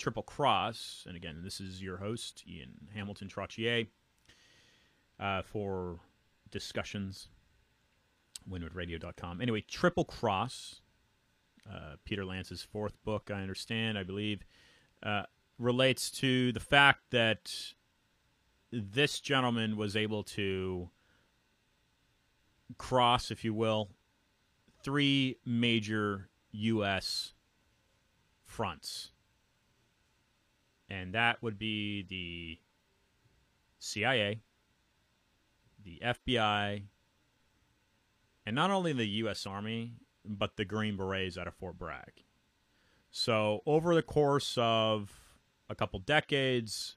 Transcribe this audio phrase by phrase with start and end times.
[0.00, 1.04] Triple Cross.
[1.06, 3.86] And again, this is your host, Ian Hamilton Trottier,
[5.20, 6.00] uh, for
[6.50, 7.28] discussions,
[8.50, 9.42] wynwoodradio.com.
[9.42, 10.80] Anyway, Triple Cross,
[11.70, 14.42] uh, Peter Lance's fourth book, I understand, I believe,
[15.02, 15.24] uh,
[15.58, 17.52] relates to the fact that
[18.72, 20.88] this gentleman was able to
[22.78, 23.90] cross, if you will,
[24.82, 27.34] three major U.S.
[28.46, 29.10] fronts.
[30.90, 32.58] And that would be the
[33.78, 34.40] CIA,
[35.82, 36.82] the FBI,
[38.44, 39.46] and not only the U.S.
[39.46, 39.92] Army,
[40.24, 42.24] but the Green Berets out of Fort Bragg.
[43.12, 45.12] So, over the course of
[45.68, 46.96] a couple decades,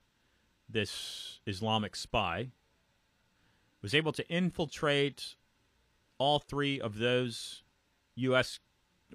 [0.68, 2.50] this Islamic spy
[3.82, 5.36] was able to infiltrate
[6.18, 7.64] all three of those
[8.16, 8.60] U.S.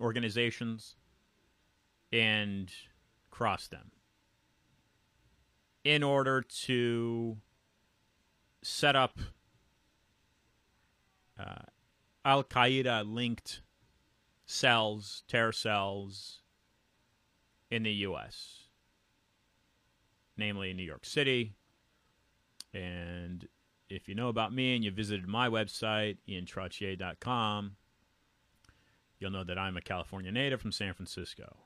[0.01, 0.97] organizations
[2.13, 2.71] and
[3.31, 3.91] cross them
[5.89, 7.39] in order to
[8.61, 9.19] set up
[11.41, 11.63] uh,
[12.27, 13.63] Al Qaeda linked
[14.45, 16.43] cells, terror cells
[17.71, 18.65] in the U.S.,
[20.37, 21.55] namely in New York City.
[22.75, 23.49] And
[23.89, 27.77] if you know about me and you visited my website, iantrottier.com,
[29.19, 31.57] you'll know that I'm a California native from San Francisco.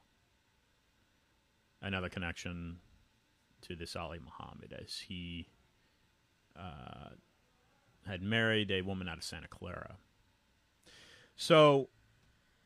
[1.81, 2.77] Another connection
[3.63, 5.49] to this Ali Muhammad, as he
[6.59, 7.11] uh,
[8.07, 9.97] had married a woman out of Santa Clara.
[11.37, 11.89] So,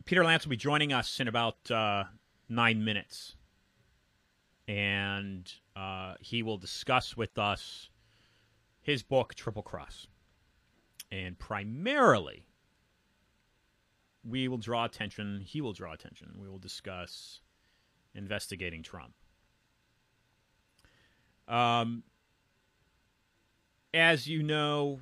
[0.04, 2.04] Peter Lance will be joining us in about uh,
[2.48, 3.36] nine minutes.
[4.68, 7.88] And uh, he will discuss with us
[8.82, 10.08] his book, Triple Cross.
[11.10, 12.46] And primarily,
[14.24, 17.40] we will draw attention, he will draw attention, we will discuss
[18.14, 19.14] investigating Trump.
[21.48, 22.02] Um,
[23.94, 25.00] as you know,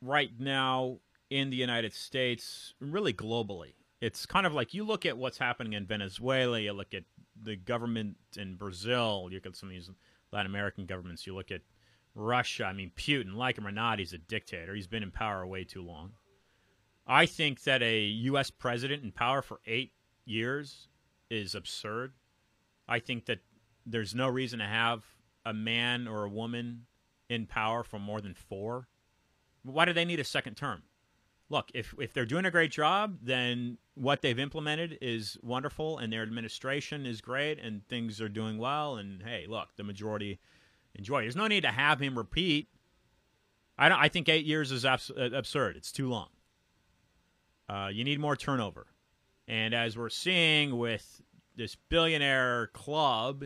[0.00, 5.18] right now in the United States, really globally, it's kind of like you look at
[5.18, 7.04] what's happening in Venezuela, you look at
[7.42, 9.90] the government in Brazil, you look at some of these
[10.32, 11.60] Latin American governments, you look at
[12.14, 12.64] Russia.
[12.64, 14.74] I mean, Putin, like him or not, he's a dictator.
[14.74, 16.12] He's been in power way too long.
[17.06, 18.50] I think that a U.S.
[18.50, 19.92] president in power for eight
[20.24, 20.88] years
[21.30, 22.12] is absurd.
[22.88, 23.40] I think that
[23.86, 25.02] there's no reason to have
[25.44, 26.86] a man or a woman
[27.28, 28.88] in power for more than four.
[29.62, 30.82] Why do they need a second term?
[31.48, 36.12] Look, if if they're doing a great job, then what they've implemented is wonderful, and
[36.12, 38.96] their administration is great, and things are doing well.
[38.96, 40.38] And hey, look, the majority
[40.94, 41.22] enjoy.
[41.22, 42.68] There's no need to have him repeat.
[43.76, 43.98] I don't.
[43.98, 45.76] I think eight years is abs- uh, absurd.
[45.76, 46.28] It's too long.
[47.68, 48.86] Uh, you need more turnover,
[49.48, 51.20] and as we're seeing with
[51.56, 53.44] this billionaire club,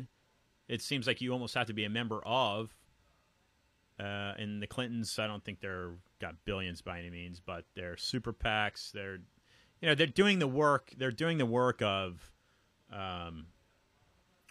[0.68, 2.74] it seems like you almost have to be a member of.
[3.98, 7.96] Uh, and the Clintons, I don't think they're got billions by any means, but they're
[7.96, 8.90] super PACs.
[8.90, 9.18] They're,
[9.80, 10.92] you know, they're doing the work.
[10.96, 12.32] They're doing the work of
[12.92, 13.46] um,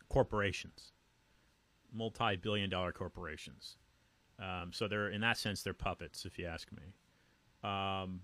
[0.07, 0.93] corporations,
[1.91, 3.77] multi-billion-dollar corporations.
[4.39, 6.93] Um, so they're in that sense they're puppets, if you ask me.
[7.69, 8.21] Um,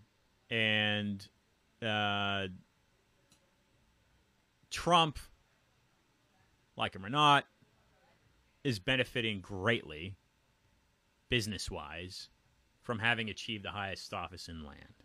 [0.50, 1.28] and
[1.82, 2.48] uh,
[4.70, 5.20] Trump,
[6.78, 7.46] like him or not,
[8.64, 10.16] is benefiting greatly,
[11.30, 12.30] business wise,
[12.82, 14.96] from having achieved the highest office in land.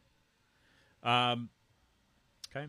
[1.03, 1.51] Um,
[2.51, 2.69] okay.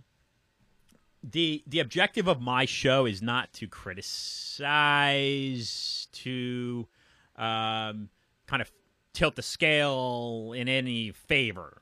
[1.24, 4.68] The the objective of my show is not to criticize,
[6.12, 6.88] to
[7.36, 8.10] um,
[8.46, 8.72] kind of
[9.14, 11.82] tilt the scale in any favor.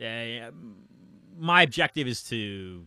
[0.00, 0.50] Uh,
[1.36, 2.86] my objective is to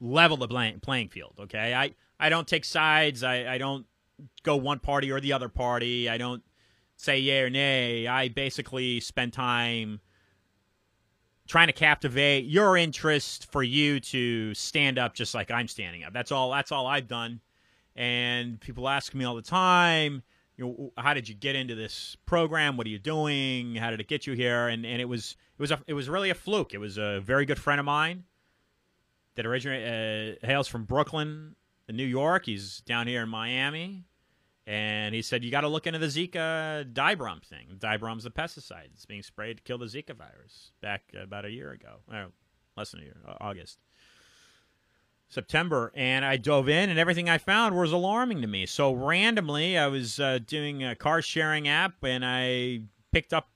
[0.00, 1.34] level the playing field.
[1.40, 3.24] Okay, I I don't take sides.
[3.24, 3.86] I, I don't
[4.42, 6.08] go one party or the other party.
[6.08, 6.42] I don't
[6.96, 8.06] say yay or nay.
[8.06, 10.00] I basically spend time
[11.46, 16.12] trying to captivate your interest for you to stand up just like I'm standing up.
[16.12, 17.40] That's all that's all I've done.
[17.96, 20.22] And people ask me all the time,
[20.56, 22.76] you know, how did you get into this program?
[22.76, 23.74] What are you doing?
[23.74, 24.68] How did it get you here?
[24.68, 26.74] And and it was it was a, it was really a fluke.
[26.74, 28.24] It was a very good friend of mine
[29.36, 31.54] that originally uh, hails from Brooklyn,
[31.88, 32.46] New York.
[32.46, 34.04] He's down here in Miami
[34.68, 37.78] and he said, you got to look into the Zika Dibrom thing.
[37.78, 38.88] Dibrom's a pesticide.
[38.92, 42.00] It's being sprayed to kill the Zika virus back about a year ago.
[42.12, 42.26] Oh,
[42.76, 43.78] less than a year, August.
[45.30, 48.66] September, and I dove in, and everything I found was alarming to me.
[48.66, 53.48] So randomly, I was uh, doing a car sharing app, and I picked up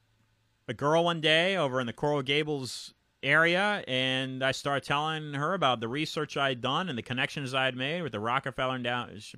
[0.66, 5.54] a girl one day over in the Coral Gables area, and I started telling her
[5.54, 8.80] about the research I had done and the connections I had made with the Rockefeller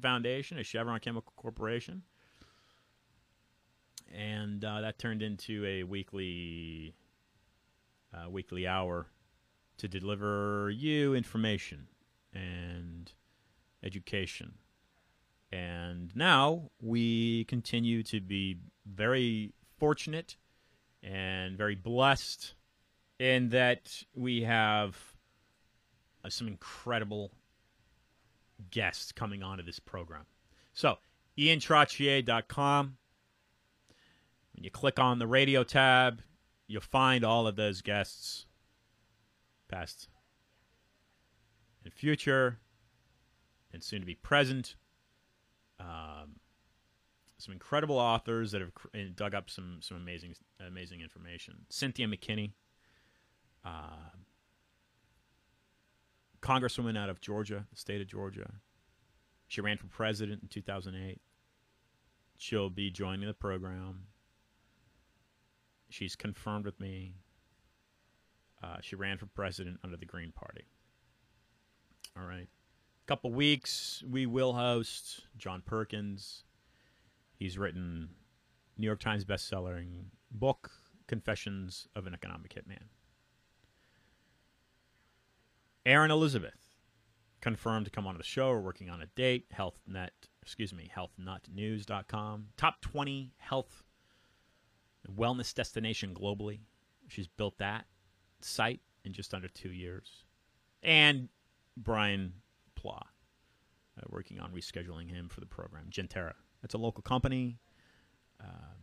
[0.00, 2.02] Foundation, a Chevron Chemical Corporation,
[4.14, 6.94] and uh, that turned into a weekly
[8.14, 9.06] uh, weekly hour
[9.76, 11.88] to deliver you information
[12.32, 13.12] and
[13.82, 14.54] education.
[15.52, 20.36] And now we continue to be very fortunate
[21.02, 22.54] and very blessed
[23.24, 24.98] in that we have
[26.22, 27.32] uh, some incredible
[28.70, 30.26] guests coming onto this program.
[30.74, 30.98] So,
[31.38, 32.96] iantrottier.com.
[34.54, 36.20] When you click on the radio tab,
[36.66, 38.44] you'll find all of those guests,
[39.68, 40.08] past
[41.82, 42.58] and future,
[43.72, 44.76] and soon to be present.
[45.80, 46.36] Um,
[47.38, 50.34] some incredible authors that have dug up some some amazing
[50.64, 51.66] amazing information.
[51.70, 52.52] Cynthia McKinney,
[53.64, 54.10] uh,
[56.42, 58.50] congresswoman out of Georgia, the state of Georgia.
[59.48, 61.20] She ran for president in 2008.
[62.36, 64.06] She'll be joining the program.
[65.88, 67.14] She's confirmed with me.
[68.62, 70.64] Uh, she ran for president under the Green Party.
[72.18, 72.48] All right.
[73.06, 76.44] Couple weeks, we will host John Perkins.
[77.36, 78.08] He's written
[78.78, 80.70] New York Times best-selling book,
[81.06, 82.84] Confessions of an Economic Hitman.
[85.86, 86.74] Erin Elizabeth
[87.40, 88.48] confirmed to come on the show.
[88.50, 89.46] We're working on a date.
[89.56, 90.10] HealthNet,
[90.42, 92.46] excuse me, healthnutnews.com.
[92.56, 93.84] Top 20 health
[95.14, 96.60] wellness destination globally.
[97.08, 97.84] She's built that
[98.40, 100.24] site in just under two years.
[100.82, 101.28] And
[101.76, 102.32] Brian
[102.76, 103.02] Pla,
[103.98, 105.86] uh, working on rescheduling him for the program.
[105.90, 106.32] Gentera,
[106.62, 107.58] it's a local company.
[108.40, 108.76] Uh,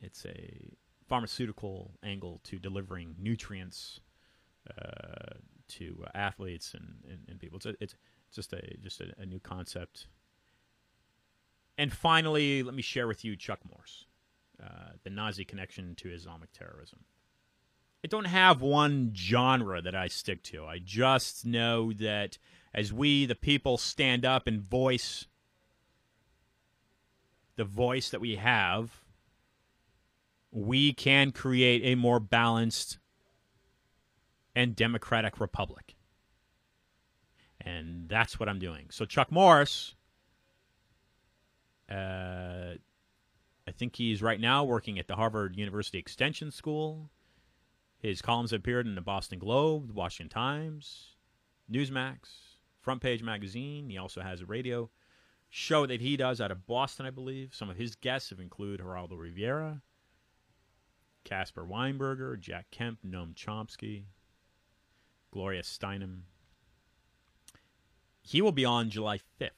[0.00, 0.72] it's a
[1.08, 4.00] pharmaceutical angle to delivering nutrients
[4.70, 5.34] uh,
[5.78, 7.56] to athletes and, and, and, people.
[7.56, 7.94] It's, a, it's
[8.32, 10.06] just a just a, a, new concept.
[11.76, 14.06] And finally, let me share with you Chuck Morse,
[14.62, 17.00] uh, the Nazi connection to Islamic terrorism.
[18.04, 20.66] I don't have one genre that I stick to.
[20.66, 22.38] I just know that
[22.74, 25.26] as we, the people, stand up and voice
[27.56, 29.00] the voice that we have,
[30.50, 32.98] we can create a more balanced
[34.54, 35.96] and democratic republic.
[37.60, 38.86] And that's what I'm doing.
[38.90, 39.94] So, Chuck Morse,
[41.90, 42.74] uh,
[43.66, 47.10] I think he's right now working at the Harvard University Extension School.
[47.98, 51.14] His columns appeared in the Boston Globe, the Washington Times,
[51.72, 52.18] Newsmax,
[52.80, 53.88] Front Page Magazine.
[53.88, 54.90] He also has a radio
[55.48, 57.54] show that he does out of Boston, I believe.
[57.54, 59.80] Some of his guests have included Geraldo Rivera,
[61.24, 64.04] Casper Weinberger, Jack Kemp, Noam Chomsky,
[65.34, 66.20] Gloria Steinem.
[68.22, 69.50] He will be on July 5th.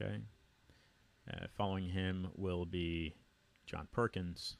[0.00, 0.20] Okay.
[1.28, 3.16] Uh, following him will be
[3.66, 4.58] John Perkins.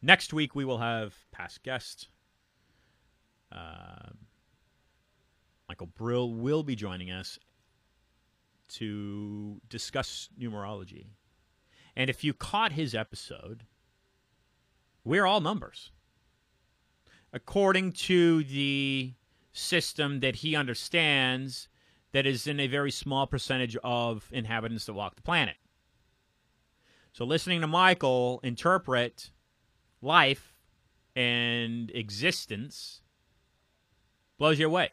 [0.00, 2.08] Next week, we will have past guest.
[3.54, 4.08] Uh,
[5.68, 7.38] Michael Brill will be joining us
[8.68, 11.08] to discuss numerology.
[11.94, 13.66] And if you caught his episode,
[15.04, 15.90] we're all numbers.
[17.32, 19.14] According to the
[19.52, 21.68] system that he understands,
[22.12, 25.56] that is in a very small percentage of inhabitants that walk the planet.
[27.12, 29.30] So, listening to Michael interpret
[30.00, 30.54] life
[31.14, 33.00] and existence
[34.38, 34.90] blows you away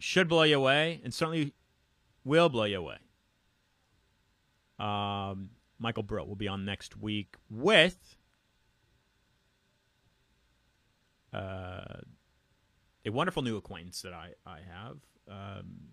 [0.00, 1.52] should blow you away, and certainly
[2.24, 2.96] will blow you away.
[4.78, 8.16] Um, Michael Brill will be on next week with
[11.32, 12.00] uh,
[13.06, 14.98] a wonderful new acquaintance that I, I have.
[15.28, 15.90] Um,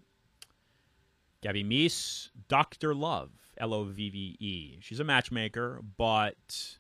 [1.41, 2.95] Gabby Meese, Dr.
[2.95, 4.77] Love, L O V V E.
[4.81, 6.77] She's a matchmaker, but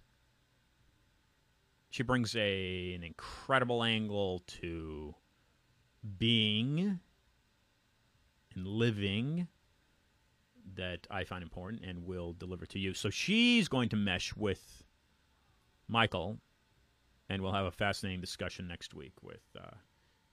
[1.89, 5.15] she brings a an incredible angle to
[6.17, 6.99] being
[8.55, 9.47] and living
[10.75, 12.93] that I find important and will deliver to you.
[12.93, 14.83] So she's going to mesh with
[15.87, 16.39] Michael,
[17.29, 19.75] and we'll have a fascinating discussion next week with uh,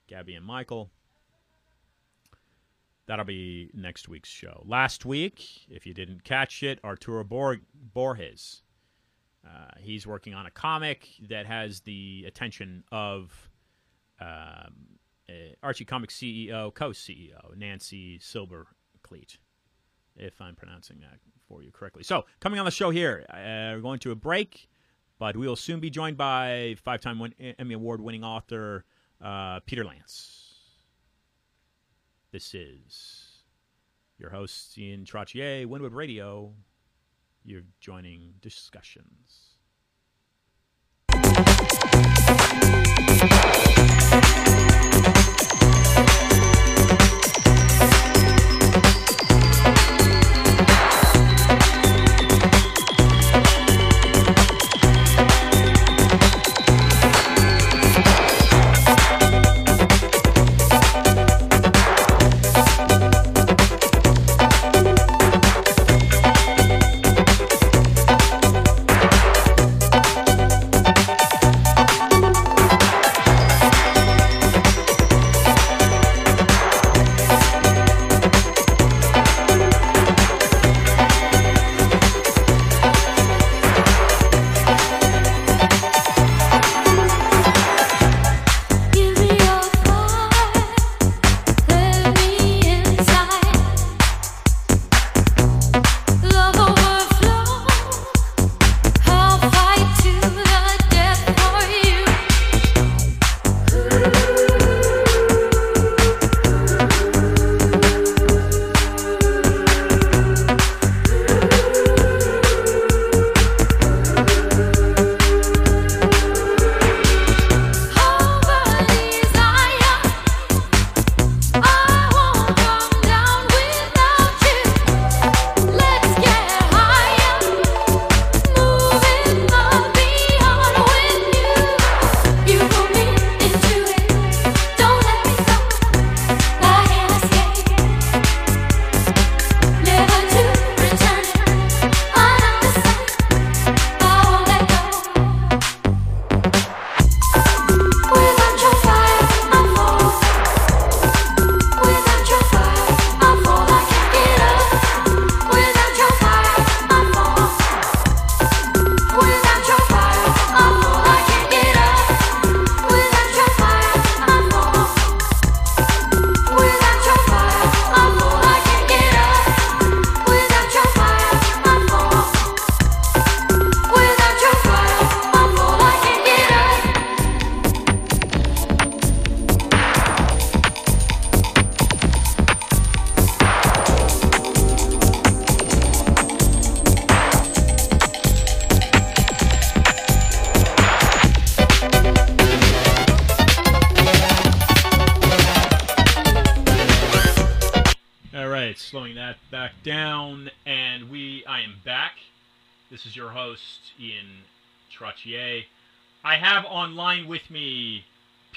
[0.07, 0.91] Gabby and Michael.
[3.07, 4.63] That'll be next week's show.
[4.65, 7.61] Last week, if you didn't catch it, Arturo Bor-
[7.93, 8.63] Borges.
[9.45, 13.49] Uh, he's working on a comic that has the attention of
[14.19, 14.97] um,
[15.29, 19.37] uh, Archie Comics CEO, co-CEO Nancy Silberkleit,
[20.15, 22.03] if I'm pronouncing that for you correctly.
[22.03, 24.67] So, coming on the show here, uh, we're going to a break.
[25.17, 28.83] But we will soon be joined by five-time Emmy Award-winning author
[29.23, 30.55] uh, Peter Lance.
[32.31, 33.43] This is
[34.19, 36.53] your host Ian Trottier, Wynwood Radio.
[37.45, 39.55] You're joining discussions.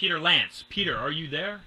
[0.08, 0.64] Peter Lance.
[0.70, 1.60] Peter, are you there?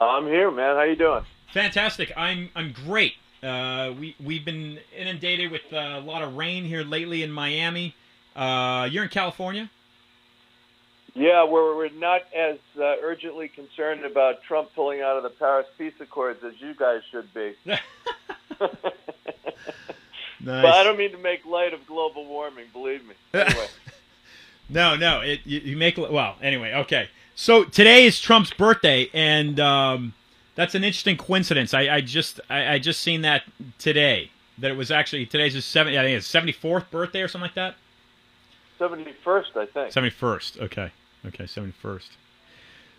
[0.00, 0.74] I'm here, man.
[0.74, 1.24] How you doing?
[1.52, 2.12] Fantastic.
[2.16, 3.12] I'm I'm great.
[3.44, 7.94] Uh, we we've been inundated with uh, a lot of rain here lately in Miami.
[8.34, 9.70] Uh, you're in California.
[11.14, 15.68] Yeah, we're we're not as uh, urgently concerned about Trump pulling out of the Paris
[15.78, 17.54] Peace Accords as you guys should be.
[17.64, 17.78] nice.
[20.40, 22.64] But I don't mean to make light of global warming.
[22.72, 23.14] Believe me.
[23.32, 23.68] Anyway.
[24.66, 25.20] No, no.
[25.20, 26.36] It you, you, make well.
[26.40, 27.10] Anyway, okay.
[27.36, 30.14] So today is Trump's birthday, and um,
[30.54, 31.74] that's an interesting coincidence.
[31.74, 33.42] I, I just I, I, just seen that
[33.78, 35.98] today that it was actually today's his seventy.
[35.98, 37.74] I think it's seventy fourth birthday or something like that.
[38.78, 39.92] Seventy first, I think.
[39.92, 40.58] Seventy first.
[40.58, 40.92] Okay.
[41.26, 41.46] Okay.
[41.46, 42.12] Seventy first.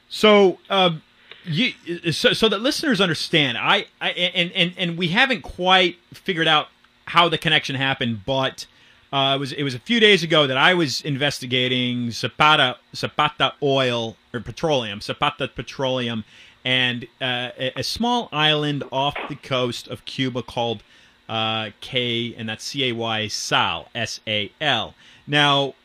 [0.10, 0.60] So.
[0.70, 1.02] Um,
[1.48, 1.74] you,
[2.12, 6.70] so, so that listeners understand, I, I and, and and we haven't quite figured out
[7.06, 8.66] how the connection happened, but
[9.14, 13.54] uh, it was it was a few days ago that I was investigating Zapata Zapata
[13.62, 16.24] oil or petroleum, Zapata petroleum,
[16.64, 20.84] and uh, a, small island off the coast of Cuba called
[21.30, 24.96] uh, K, and that's C A Y Sal S A L.
[25.28, 25.76] Now,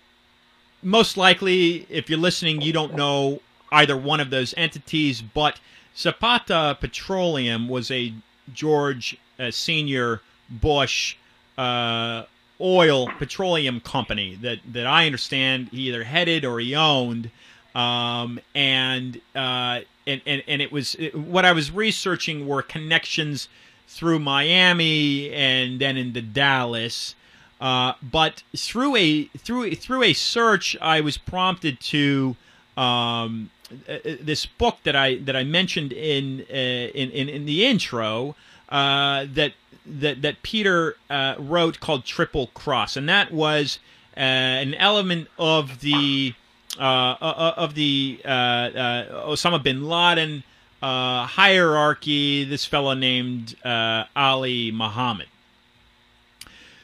[0.83, 3.41] most likely, if you're listening, you don't know
[3.73, 5.61] either one of those entities, but
[5.97, 8.15] Zapata Petroleum was a
[8.53, 11.17] George uh, Senior Bush
[11.59, 12.25] uh,
[12.61, 17.31] oil petroleum company that that I understand he either headed or he owned,
[17.75, 23.49] um, and, uh, and and and it was it, what I was researching were connections
[23.87, 27.15] through Miami and then into Dallas.
[27.61, 32.37] Uh, but through a through through a search, I was prompted to
[32.77, 33.51] um,
[33.89, 37.67] uh, uh, this book that I that I mentioned in uh, in, in, in the
[37.67, 38.35] intro
[38.71, 39.53] uh, that
[39.85, 43.79] that that Peter uh, wrote called Triple Cross, and that was
[44.15, 46.35] an element of the
[46.79, 50.43] of the uh, uh, Osama bin Laden
[50.83, 52.45] hierarchy.
[52.45, 55.27] This fellow named Ali Muhammad.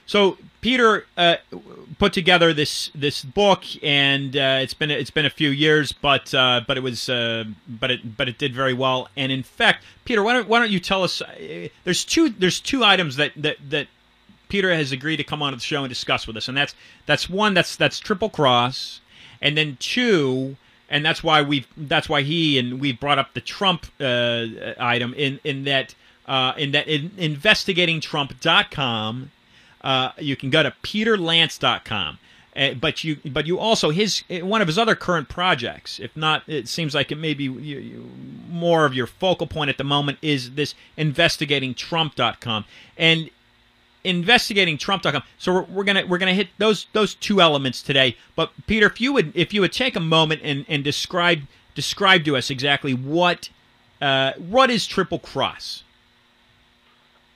[0.07, 1.37] So Peter uh,
[1.99, 6.33] put together this this book, and uh, it's been it's been a few years, but
[6.33, 9.09] uh, but it was uh, but it but it did very well.
[9.17, 11.21] And in fact, Peter, why don't why don't you tell us?
[11.21, 13.89] Uh, there's two there's two items that that that
[14.49, 16.75] Peter has agreed to come on the show and discuss with us, and that's
[17.07, 19.01] that's one that's that's Triple Cross,
[19.41, 20.57] and then two.
[20.89, 24.47] And that's why we've that's why he and we've brought up the Trump uh,
[24.79, 29.33] item in in that uh, in that in investigatingtrump.com
[29.87, 32.19] uh, you can go to peterlance.com.
[32.57, 36.01] Uh, but you, but you also his one of his other current projects.
[36.01, 38.11] If not, it seems like it may be you, you,
[38.49, 42.65] more of your focal point at the moment is this investigatingtrump.com
[42.97, 43.31] and
[44.07, 45.23] investigatingtrump.com.
[45.39, 48.17] So we're, we're gonna we're gonna hit those those two elements today.
[48.35, 51.43] But Peter, if you would if you would take a moment and, and describe
[51.75, 53.51] describe to us exactly what
[54.01, 55.85] uh, what is Triple Cross.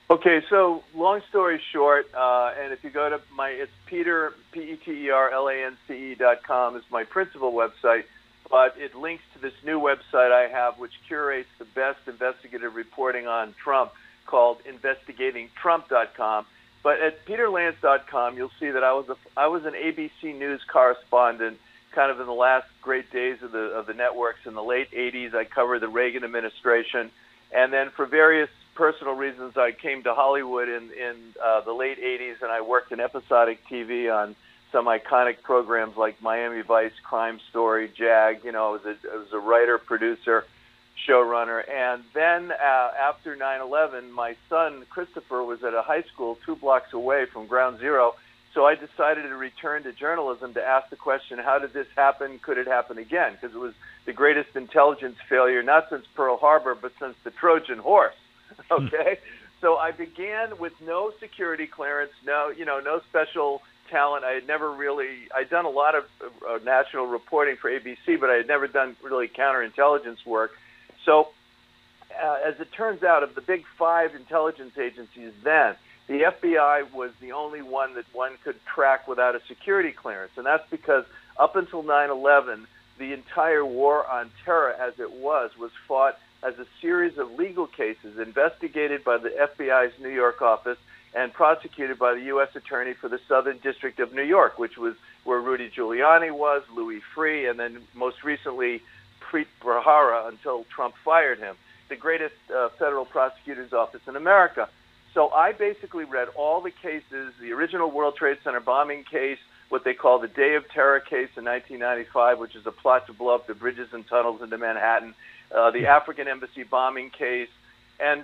[0.09, 4.73] Okay, so long story short, uh, and if you go to my, it's Peter P
[4.73, 8.03] E T E R L A N C E dot com is my principal website,
[8.49, 13.25] but it links to this new website I have, which curates the best investigative reporting
[13.25, 13.93] on Trump,
[14.25, 16.45] called InvestigatingTrump.com.
[16.83, 21.59] But at PeterLance.com, you'll see that I was a, I was an ABC News correspondent,
[21.91, 24.89] kind of in the last great days of the of the networks in the late
[24.91, 25.35] '80s.
[25.35, 27.11] I covered the Reagan administration,
[27.51, 31.99] and then for various personal reasons, I came to Hollywood in in uh, the late
[31.99, 34.35] '80s, and I worked in episodic TV on
[34.71, 38.43] some iconic programs like Miami Vice, Crime Story, Jag.
[38.43, 40.45] You know, I was a, I was a writer, producer,
[41.07, 46.55] showrunner, and then uh, after 9/11, my son Christopher was at a high school two
[46.55, 48.15] blocks away from Ground Zero.
[48.53, 52.37] So I decided to return to journalism to ask the question, how did this happen?
[52.39, 53.33] Could it happen again?
[53.33, 53.73] Because it was
[54.05, 58.15] the greatest intelligence failure, not since Pearl Harbor, but since the Trojan horse.
[58.71, 59.19] okay,
[59.61, 64.25] so I began with no security clearance, no, you know, no special talent.
[64.25, 68.29] I had never really, I'd done a lot of uh, national reporting for ABC, but
[68.29, 70.51] I had never done really counterintelligence work.
[71.05, 71.29] So,
[72.21, 75.75] uh, as it turns out, of the big five intelligence agencies then,
[76.07, 80.33] the FBI was the only one that one could track without a security clearance.
[80.35, 81.05] And that's because
[81.37, 86.57] up until 9 11, the entire war on terror, as it was, was fought as
[86.59, 90.77] a series of legal cases investigated by the FBI's New York office
[91.13, 92.55] and prosecuted by the U.S.
[92.55, 97.01] Attorney for the Southern District of New York, which was where Rudy Giuliani was, Louis
[97.15, 98.81] Freeh, and then most recently
[99.31, 101.55] Preet Bharara until Trump fired him,
[101.89, 104.69] the greatest uh, federal prosecutor's office in America.
[105.13, 109.39] So I basically read all the cases, the original World Trade Center bombing case,
[109.69, 113.13] what they call the Day of Terror case in 1995, which is a plot to
[113.13, 115.13] blow up the bridges and tunnels into Manhattan,
[115.53, 117.49] uh, the African embassy bombing case,
[117.99, 118.23] and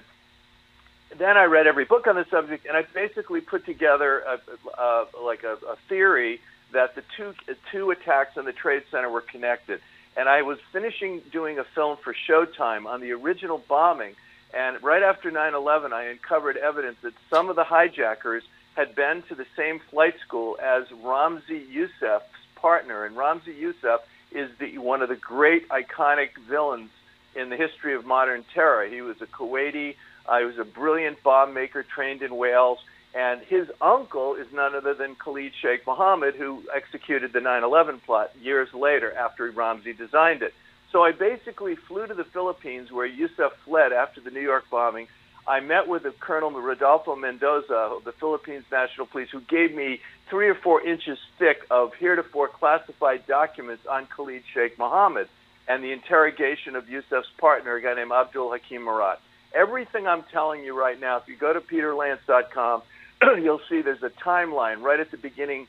[1.18, 5.08] then I read every book on the subject, and I basically put together a, a,
[5.24, 6.42] like a, a theory
[6.74, 7.34] that the two
[7.72, 9.80] two attacks on the Trade Center were connected.
[10.18, 14.16] And I was finishing doing a film for Showtime on the original bombing,
[14.54, 18.44] and right after 9/11, I uncovered evidence that some of the hijackers
[18.76, 22.26] had been to the same flight school as Ramzi Youssef's
[22.56, 24.02] partner, and Ramzi Youssef
[24.32, 26.90] is the one of the great iconic villains
[27.36, 28.88] in the history of modern terror.
[28.88, 29.96] He was a Kuwaiti.
[30.26, 32.80] Uh, he was a brilliant bomb maker trained in Wales.
[33.18, 38.00] And his uncle is none other than Khalid Sheikh Mohammed, who executed the 9 11
[38.06, 40.54] plot years later after Ramzi designed it.
[40.92, 45.08] So I basically flew to the Philippines where Youssef fled after the New York bombing.
[45.48, 50.00] I met with Colonel Rodolfo Mendoza of the Philippines National Police, who gave me
[50.30, 55.28] three or four inches thick of heretofore classified documents on Khalid Sheikh Mohammed
[55.68, 59.18] and the interrogation of Youssef's partner, a guy named Abdul Hakim Murad.
[59.56, 62.84] Everything I'm telling you right now, if you go to peterlance.com,
[63.42, 65.68] you'll see there's a timeline right at the beginning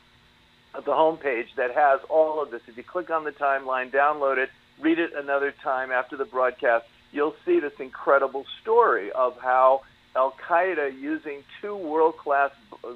[0.74, 2.62] of the homepage that has all of this.
[2.66, 6.87] If you click on the timeline, download it, read it another time after the broadcast,
[7.11, 9.82] you'll see this incredible story of how
[10.14, 12.50] Al Qaeda using two world class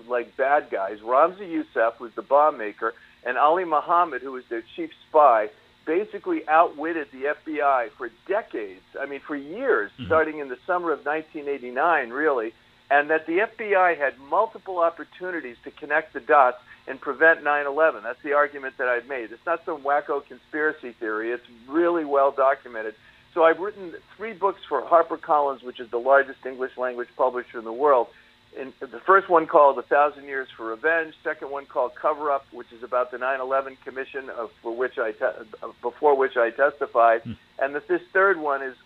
[0.08, 4.62] like bad guys, Ramzi Youssef was the bomb maker, and Ali Muhammad, who was their
[4.76, 5.48] chief spy,
[5.84, 8.82] basically outwitted the FBI for decades.
[9.00, 10.06] I mean, for years, mm-hmm.
[10.06, 12.52] starting in the summer of 1989, really,
[12.92, 18.02] and that the FBI had multiple opportunities to connect the dots and prevent 9/11.
[18.02, 19.32] That's the argument that I've made.
[19.32, 21.30] It's not some wacko conspiracy theory.
[21.30, 22.94] It's really well documented.
[23.32, 27.64] So I've written three books for HarperCollins, which is the largest English language publisher in
[27.64, 28.08] the world,
[28.54, 32.44] in the first one called A Thousand Years for Revenge, second one called Cover Up,
[32.52, 35.46] which is about the 9/11 Commission of for which I te-
[35.80, 37.38] before which I testified, mm.
[37.58, 38.76] and that this third one is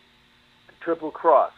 [0.80, 1.54] Triple Cross.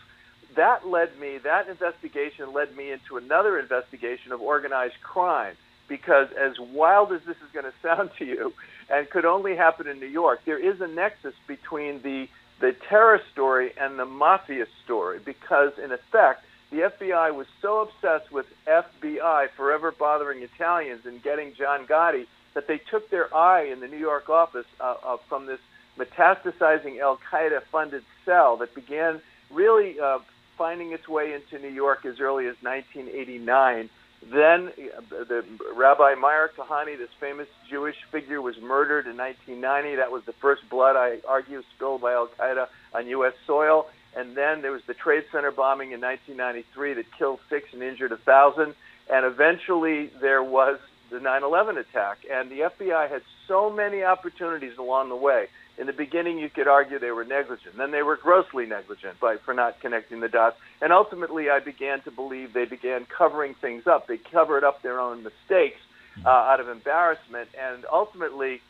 [0.58, 1.38] That led me.
[1.38, 5.54] That investigation led me into another investigation of organized crime.
[5.86, 8.52] Because as wild as this is going to sound to you,
[8.90, 13.20] and could only happen in New York, there is a nexus between the the terror
[13.30, 15.20] story and the mafia story.
[15.24, 21.54] Because in effect, the FBI was so obsessed with FBI, forever bothering Italians, and getting
[21.54, 25.46] John Gotti that they took their eye in the New York office uh, uh, from
[25.46, 25.60] this
[25.96, 29.20] metastasizing Al Qaeda funded cell that began
[29.52, 30.18] really uh,
[30.58, 33.88] finding its way into New York as early as 1989.
[34.30, 35.44] Then uh, the
[35.74, 39.96] Rabbi Meir Kahane, this famous Jewish figure, was murdered in 1990.
[39.96, 43.34] That was the first blood, I argue, spilled by Al Qaeda on U.S.
[43.46, 43.88] soil.
[44.16, 48.10] And then there was the Trade Center bombing in 1993 that killed six and injured
[48.10, 48.74] a thousand.
[49.08, 52.18] And eventually there was the 9/11 attack.
[52.30, 55.46] And the FBI had so many opportunities along the way.
[55.78, 57.76] In the beginning, you could argue they were negligent.
[57.76, 60.56] Then they were grossly negligent by for not connecting the dots.
[60.82, 64.08] And ultimately, I began to believe they began covering things up.
[64.08, 65.80] They covered up their own mistakes
[66.24, 67.48] uh, out of embarrassment.
[67.58, 68.60] And ultimately,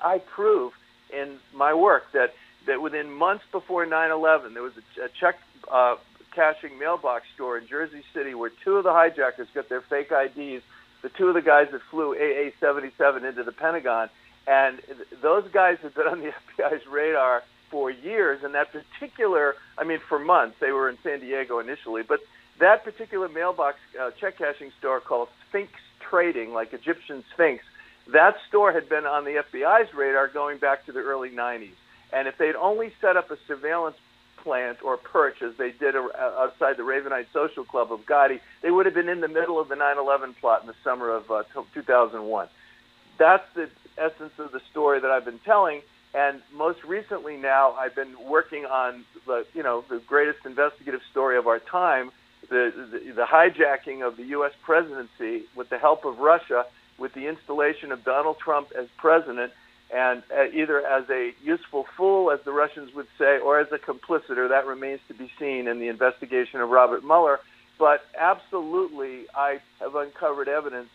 [0.00, 0.72] I prove
[1.12, 2.34] in my work that
[2.66, 5.96] that within months before 9/11, there was a, a check uh,
[6.34, 10.62] cashing mailbox store in Jersey City where two of the hijackers got their fake IDs.
[11.02, 14.08] The two of the guys that flew AA-77 into the Pentagon,
[14.48, 14.80] and
[15.20, 18.42] those guys have been on the FBI's radar for years.
[18.42, 22.20] And that particular, I mean, for months, they were in San Diego initially, but
[22.58, 27.62] that particular mailbox uh, check cashing store called Sphinx Trading, like Egyptian Sphinx,
[28.08, 31.76] that store had been on the FBI's radar going back to the early 90s.
[32.10, 33.98] And if they'd only set up a surveillance
[34.38, 38.86] plant or perch as they did outside the Ravenite Social Club of Gotti, they would
[38.86, 41.42] have been in the middle of the 9/11 plot in the summer of uh,
[41.74, 42.48] 2001.
[43.18, 45.82] That's the essence of the story that I've been telling.
[46.14, 51.36] And most recently, now I've been working on the you know the greatest investigative story
[51.36, 52.10] of our time,
[52.48, 54.52] the, the the hijacking of the U.S.
[54.62, 56.64] presidency with the help of Russia,
[56.98, 59.52] with the installation of Donald Trump as president
[59.90, 63.78] and uh, either as a useful fool, as the Russians would say, or as a
[63.78, 64.48] complicitor.
[64.48, 67.40] That remains to be seen in the investigation of Robert Mueller.
[67.78, 70.88] But absolutely, I have uncovered evidence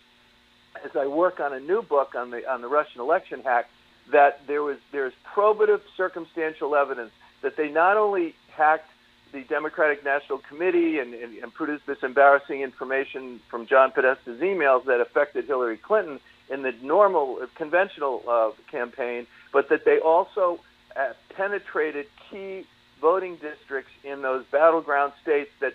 [0.83, 3.69] as I work on a new book on the on the Russian election hack
[4.11, 8.89] that there was there's probative circumstantial evidence that they not only hacked
[9.31, 14.85] the Democratic National Committee and, and, and produced this embarrassing information from John Podesta's emails
[14.85, 20.59] that affected Hillary Clinton, in the normal, uh, conventional uh, campaign, but that they also
[20.95, 22.65] uh, penetrated key
[23.01, 25.73] voting districts in those battleground states that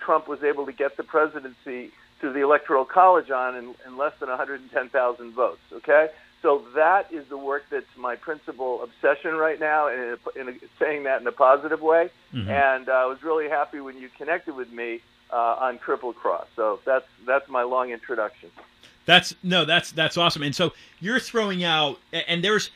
[0.00, 4.12] Trump was able to get the presidency through the Electoral College on in, in less
[4.20, 5.60] than 110,000 votes.
[5.72, 6.08] Okay,
[6.42, 10.58] so that is the work that's my principal obsession right now, and in, in a,
[10.78, 12.10] saying that in a positive way.
[12.32, 12.50] Mm-hmm.
[12.50, 15.00] And uh, I was really happy when you connected with me
[15.32, 16.46] uh, on Triple Cross.
[16.54, 18.50] So that's that's my long introduction.
[19.06, 20.42] That's no, that's that's awesome.
[20.42, 22.70] And so you're throwing out, and there's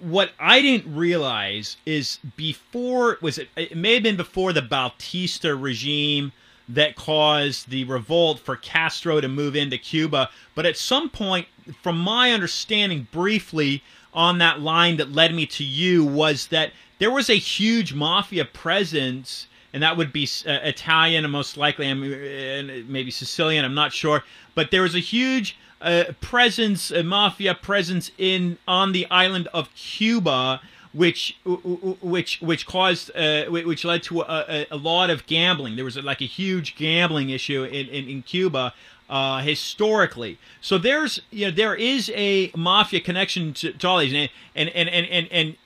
[0.00, 3.48] what I didn't realize is before was it?
[3.56, 6.32] It may have been before the Batista regime
[6.68, 10.30] that caused the revolt for Castro to move into Cuba.
[10.54, 11.46] But at some point,
[11.82, 17.10] from my understanding, briefly on that line that led me to you was that there
[17.10, 22.88] was a huge mafia presence and that would be uh, Italian and most likely and
[22.88, 23.64] maybe Sicilian.
[23.64, 24.22] I'm not sure,
[24.54, 29.74] but there was a huge uh, presence, a mafia presence in on the island of
[29.74, 30.60] Cuba,
[30.94, 35.74] which which which caused uh, which led to a, a, lot of gambling.
[35.76, 38.72] There was like a huge gambling issue in in, in Cuba.
[39.06, 44.14] Uh, historically, so there's you know there is a mafia connection to, to all these,
[44.14, 45.56] and and and and, and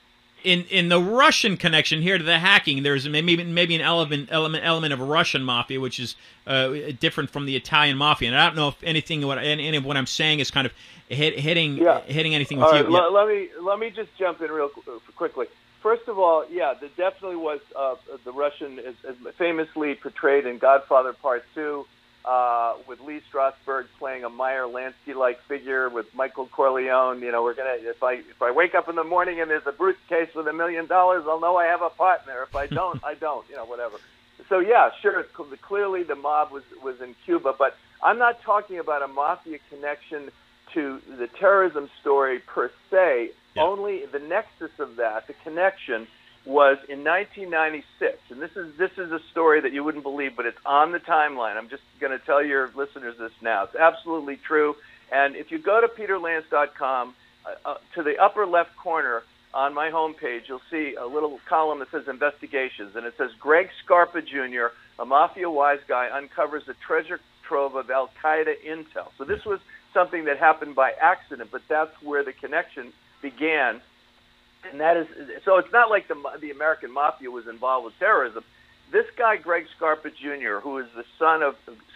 [0.43, 4.65] in in the Russian connection here to the hacking, there's maybe maybe an element element
[4.65, 8.29] element of Russian mafia, which is uh, different from the Italian mafia.
[8.29, 10.73] And I don't know if anything what any of what I'm saying is kind of
[11.09, 12.01] hit, hitting yeah.
[12.01, 12.83] hitting anything with you.
[12.83, 12.87] Yeah.
[12.89, 14.69] let, let me let me just jump in real
[15.15, 15.47] quickly.
[15.81, 17.95] First of all, yeah, there definitely was uh,
[18.25, 21.85] the Russian, is, is famously portrayed in Godfather Part Two
[22.25, 27.21] uh, with Lee Strasberg playing a Meyer Lansky-like figure with Michael Corleone.
[27.21, 29.65] You know, we're gonna if I if I wake up in the morning and there's
[29.65, 32.43] a briefcase with a million dollars, I'll know I have a partner.
[32.43, 33.47] If I don't, I don't.
[33.49, 33.97] You know, whatever.
[34.49, 35.23] So yeah, sure.
[35.61, 40.29] Clearly, the mob was was in Cuba, but I'm not talking about a mafia connection
[40.73, 43.31] to the terrorism story per se.
[43.55, 43.63] Yeah.
[43.63, 46.07] Only the nexus of that, the connection,
[46.45, 50.45] was in 1996, and this is this is a story that you wouldn't believe, but
[50.45, 51.57] it's on the timeline.
[51.57, 53.63] I'm just going to tell your listeners this now.
[53.63, 54.75] It's absolutely true.
[55.11, 59.89] And if you go to peterlance.com, uh, uh, to the upper left corner on my
[59.89, 64.67] homepage, you'll see a little column that says investigations, and it says Greg Scarpa Jr.,
[64.99, 69.07] a mafia wise guy, uncovers a treasure trove of Al Qaeda intel.
[69.17, 69.59] So this was
[69.93, 73.81] something that happened by accident, but that's where the connection began.
[74.69, 75.07] And that is
[75.45, 75.57] so.
[75.57, 78.43] It's not like the the American mafia was involved with terrorism.
[78.91, 81.55] This guy, Greg Scarpa Jr., who is the son of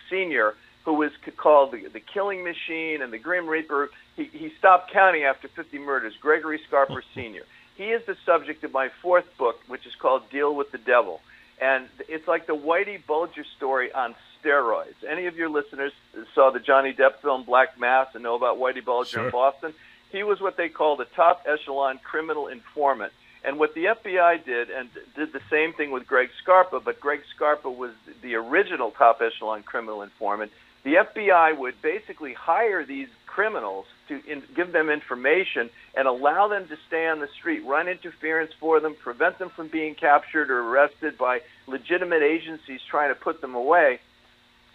[0.10, 0.54] Senior,
[0.86, 5.24] who was called the, the Killing Machine and the Grim Reaper, he, he stopped counting
[5.24, 6.14] after 50 murders.
[6.18, 7.44] Gregory Scarpa Sr.
[7.76, 11.20] He is the subject of my fourth book, which is called Deal with the Devil.
[11.60, 15.04] And it's like the Whitey Bulger story on steroids.
[15.08, 15.94] Any of your listeners
[16.34, 19.26] saw the Johnny Depp film Black Mass and know about Whitey Bulger sure.
[19.26, 19.74] in Boston?
[20.12, 23.14] He was what they called a top echelon criminal informant.
[23.46, 27.22] And what the FBI did, and did the same thing with Greg Scarpa, but Greg
[27.36, 30.52] Scarpa was the original top echelon criminal informant.
[30.84, 36.68] The FBI would basically hire these criminals to in, give them information and allow them
[36.68, 40.60] to stay on the street, run interference for them, prevent them from being captured or
[40.60, 44.00] arrested by legitimate agencies trying to put them away.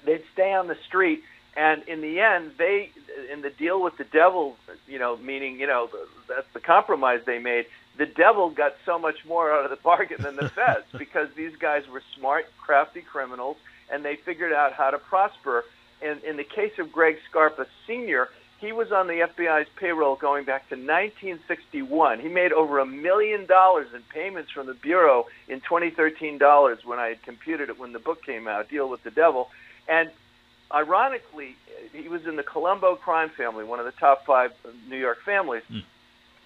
[0.08, 1.22] They'd stay on the street,
[1.54, 2.90] and in the end, they
[3.30, 5.90] in the deal with the devil, you know, meaning you know
[6.26, 7.66] that's the compromise they made.
[7.98, 11.54] The devil got so much more out of the bargain than the feds because these
[11.56, 13.58] guys were smart, crafty criminals,
[13.92, 15.64] and they figured out how to prosper.
[16.00, 20.46] In, in the case of Greg Scarpa Sr., he was on the FBI's payroll going
[20.46, 22.20] back to 1961.
[22.20, 26.98] He made over a million dollars in payments from the Bureau in 2013 dollars when
[26.98, 29.50] I had computed it when the book came out, Deal with the Devil.
[29.88, 30.10] And
[30.72, 31.56] ironically,
[31.92, 34.52] he was in the Colombo crime family, one of the top five
[34.88, 35.62] New York families.
[35.70, 35.84] Mm.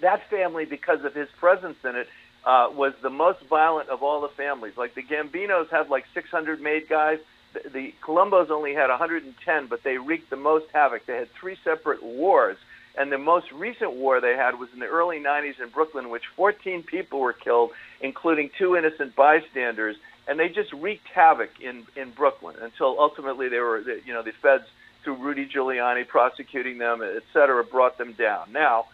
[0.00, 2.08] That family, because of his presence in it,
[2.44, 4.76] uh, was the most violent of all the families.
[4.76, 7.18] Like the Gambinos had like 600 made guys
[7.52, 11.06] the, the Colombos only had 110, but they wreaked the most havoc.
[11.06, 12.56] They had three separate wars,
[12.96, 16.24] and the most recent war they had was in the early 90s in Brooklyn, which
[16.36, 19.96] 14 people were killed, including two innocent bystanders,
[20.28, 24.32] and they just wreaked havoc in in Brooklyn until ultimately they were, you know, the
[24.32, 24.64] feds
[25.02, 28.52] through Rudy Giuliani prosecuting them, et cetera, brought them down.
[28.52, 28.86] Now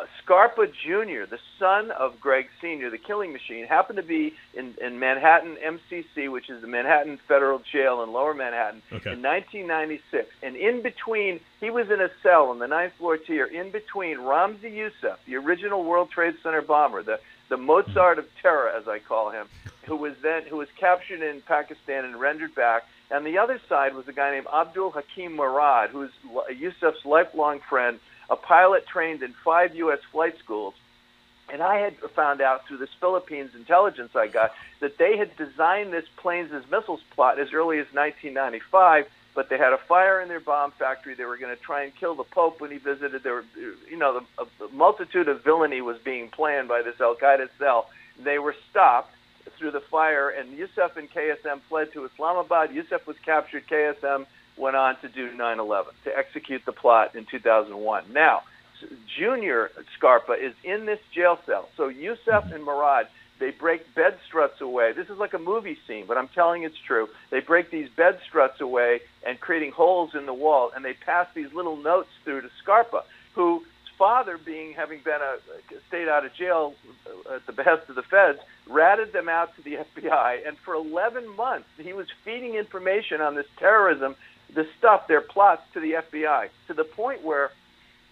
[0.00, 4.74] uh, Scarpa Jr., the son of Greg Sr., the killing machine, happened to be in,
[4.80, 9.12] in Manhattan MCC, which is the Manhattan Federal Jail in Lower Manhattan, okay.
[9.12, 10.28] in 1996.
[10.42, 14.18] And in between, he was in a cell on the ninth floor tier, in between
[14.18, 19.00] Ramzi Youssef, the original World Trade Center bomber, the the Mozart of terror, as I
[19.00, 19.48] call him,
[19.90, 22.86] who was then who was captured in Pakistan and rendered back.
[23.10, 26.12] And the other side was a guy named Abdul Hakim Murad, who's
[26.56, 27.98] Youssef's lifelong friend
[28.30, 29.98] a pilot trained in five U.S.
[30.12, 30.74] flight schools.
[31.52, 35.92] And I had found out through this Philippines intelligence I got that they had designed
[35.92, 40.28] this planes as missiles plot as early as 1995, but they had a fire in
[40.28, 41.14] their bomb factory.
[41.14, 43.24] They were going to try and kill the Pope when he visited.
[43.24, 43.44] There were,
[43.90, 47.90] you know, the, a multitude of villainy was being planned by this Al Qaeda cell.
[48.22, 49.12] They were stopped
[49.58, 52.72] through the fire, and Youssef and KSM fled to Islamabad.
[52.72, 53.66] Youssef was captured.
[53.66, 58.12] KSM went on to do 9/11 to execute the plot in 2001.
[58.12, 58.42] Now,
[59.18, 61.68] Junior Scarpa is in this jail cell.
[61.76, 63.08] So Youssef and Murad
[63.40, 64.92] they break bed struts away.
[64.92, 67.08] This is like a movie scene, but I'm telling it's true.
[67.30, 71.26] They break these bed struts away and creating holes in the wall, and they pass
[71.34, 73.02] these little notes through to Scarpa,
[73.34, 73.62] whose
[74.00, 75.36] father, being having been a
[75.88, 76.72] stayed out of jail
[77.30, 81.36] at the behest of the feds, ratted them out to the FBI, and for 11
[81.36, 84.16] months he was feeding information on this terrorism
[84.54, 87.50] the stuff, their plots to the FBI, to the point where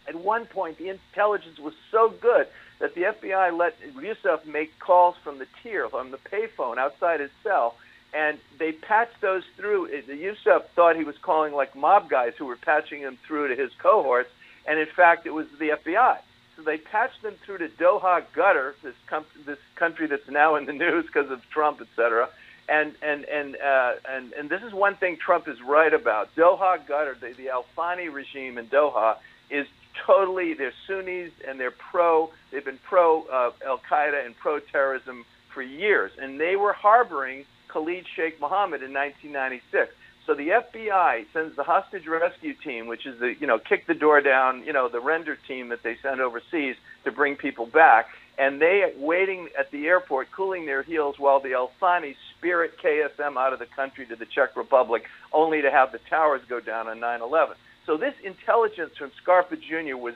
[0.06, 2.46] at one point the intelligence was so good
[2.80, 7.30] that the FBI let Youssef make calls from the tier, from the payphone outside his
[7.42, 7.76] cell,
[8.12, 9.88] and they patched those through.
[10.06, 13.72] Youssef thought he was calling like mob guys who were patching him through to his
[13.78, 14.30] cohorts,
[14.68, 16.18] and in fact it was the FBI.
[16.56, 20.66] So they patched them through to Doha Qatar, this, com- this country that's now in
[20.66, 22.28] the news because of Trump, et cetera
[22.68, 26.34] and and and uh, and and this is one thing Trump is right about.
[26.34, 29.16] Doha Qatar, the, the Al Thani regime in Doha,
[29.50, 29.66] is
[30.06, 32.30] totally they're Sunnis and they're pro.
[32.50, 37.46] They've been pro uh, Al Qaeda and pro terrorism for years, and they were harboring
[37.68, 39.94] Khalid Sheikh Mohammed in 1996.
[40.28, 43.94] So the FBI sends the hostage rescue team, which is the you know kick the
[43.94, 48.10] door down, you know the render team that they send overseas to bring people back
[48.36, 53.38] and they waiting at the airport, cooling their heels while the Al Thani spirit KSM
[53.38, 56.88] out of the country to the Czech Republic, only to have the towers go down
[56.88, 57.54] on 9/11.
[57.86, 59.96] So this intelligence from Scarpa Jr.
[59.96, 60.14] was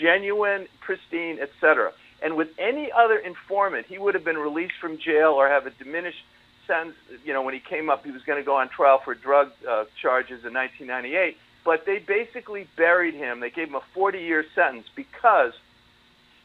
[0.00, 1.92] genuine, pristine, etc.
[2.22, 5.70] And with any other informant, he would have been released from jail or have a
[5.70, 6.24] diminished
[6.66, 6.96] sentence.
[7.24, 9.52] You know, when he came up, he was going to go on trial for drug
[9.68, 11.36] uh, charges in 1998.
[11.64, 13.40] But they basically buried him.
[13.40, 15.52] They gave him a 40-year sentence because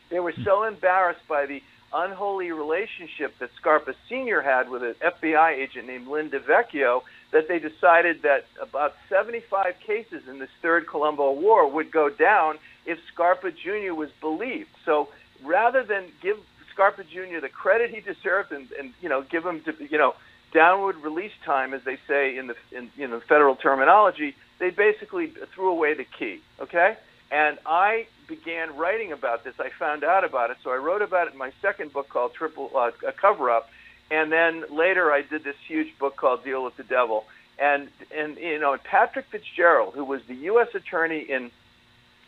[0.10, 1.62] they were so embarrassed by the
[1.94, 4.42] unholy relationship that Scarpa Sr.
[4.42, 7.02] had with an FBI agent named Lin DeVecchio
[7.32, 12.58] that they decided that about 75 cases in this third Colombo War would go down
[12.86, 13.94] if Scarpa Jr.
[13.94, 14.70] was believed.
[14.86, 15.10] So
[15.44, 16.38] rather than give
[16.78, 17.40] Scarpa Jr.
[17.42, 20.14] the credit he deserved and, and you know give him to, you know
[20.54, 25.34] downward release time, as they say in the in you know federal terminology, they basically
[25.56, 26.40] threw away the key.
[26.60, 26.96] Okay,
[27.32, 29.56] and I began writing about this.
[29.60, 32.36] I found out about it, so I wrote about it in my second book called
[32.36, 33.70] Triple uh, a Cover Up,
[34.12, 37.26] and then later I did this huge book called Deal with the Devil.
[37.58, 40.68] And and you know Patrick Fitzgerald, who was the U.S.
[40.76, 41.50] attorney in,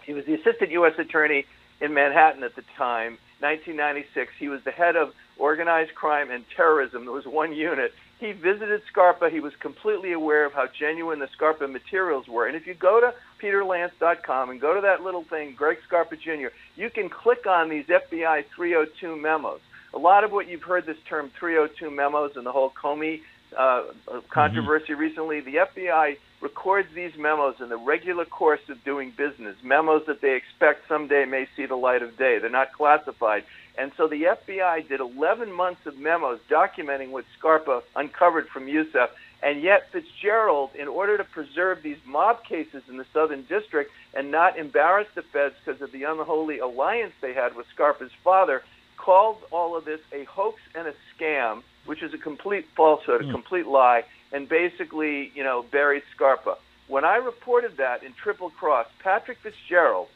[0.08, 0.98] he was the assistant U.S.
[0.98, 1.46] attorney
[1.80, 4.32] in Manhattan at the time, 1996.
[4.38, 7.06] He was the head of organized crime and terrorism.
[7.06, 7.94] There was one unit.
[8.20, 9.30] He visited Scarpa.
[9.30, 12.48] He was completely aware of how genuine the Scarpa materials were.
[12.48, 16.48] And if you go to peterlance.com and go to that little thing, Greg Scarpa Jr.,
[16.76, 19.62] you can click on these FBI 302 memos.
[19.94, 23.22] A lot of what you've heard this term 302 memos and the whole Comey
[23.58, 23.84] uh,
[24.30, 25.02] controversy mm-hmm.
[25.02, 30.22] recently, the FBI records these memos in the regular course of doing business, memos that
[30.22, 32.40] they expect someday may see the light of day.
[32.40, 33.44] They're not classified.
[33.78, 39.10] And so the FBI did 11 months of memos documenting what Scarpa uncovered from Yousef.
[39.42, 44.32] And yet Fitzgerald, in order to preserve these mob cases in the Southern District and
[44.32, 48.64] not embarrass the feds because of the unholy alliance they had with Scarpa's father,
[48.98, 53.26] called all of this a hoax and a scam, which is a complete falsehood, a
[53.26, 53.32] hmm.
[53.32, 56.58] complete lie, and basically, you know, buried Scarpa.
[56.88, 60.08] When I reported that in Triple Cross, Patrick Fitzgerald,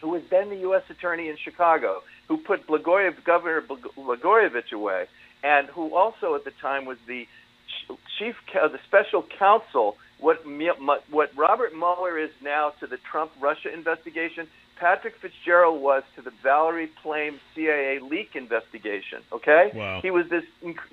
[0.00, 0.82] who was then the U.S.
[0.88, 5.06] Attorney in Chicago, who put Blagojevich, Governor Blagojevich away,
[5.42, 7.26] and who also at the time was the
[8.18, 10.44] chief, uh, the special counsel, what
[11.10, 14.48] what Robert Mueller is now to the Trump Russia investigation.
[14.76, 19.20] Patrick Fitzgerald was to the Valerie Plame CIA leak investigation.
[19.30, 20.00] Okay, wow.
[20.00, 20.44] he was this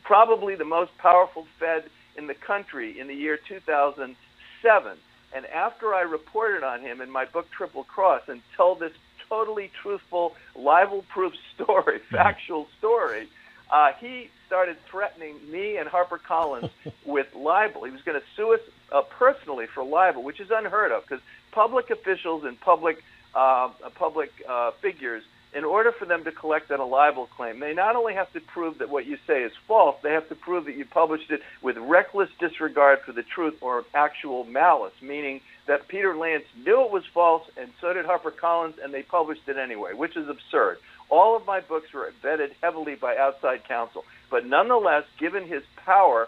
[0.04, 1.86] probably the most powerful Fed
[2.18, 4.98] in the country in the year 2007.
[5.36, 8.94] And after I reported on him in my book Triple Cross and told this
[9.30, 12.16] totally truthful, libel-proof story, mm-hmm.
[12.16, 13.28] factual story,
[13.70, 16.70] uh, he started threatening me and HarperCollins
[17.06, 17.84] with libel.
[17.84, 21.24] He was going to sue us uh, personally for libel, which is unheard of because
[21.52, 23.04] public officials and public
[23.36, 27.74] uh, public uh, figures in order for them to collect on a libel claim, they
[27.74, 30.66] not only have to prove that what you say is false, they have to prove
[30.66, 35.88] that you published it with reckless disregard for the truth or actual malice, meaning that
[35.88, 39.94] Peter Lance knew it was false and so did HarperCollins and they published it anyway,
[39.94, 40.78] which is absurd.
[41.10, 44.04] All of my books were vetted heavily by outside counsel.
[44.30, 46.28] But nonetheless, given his power,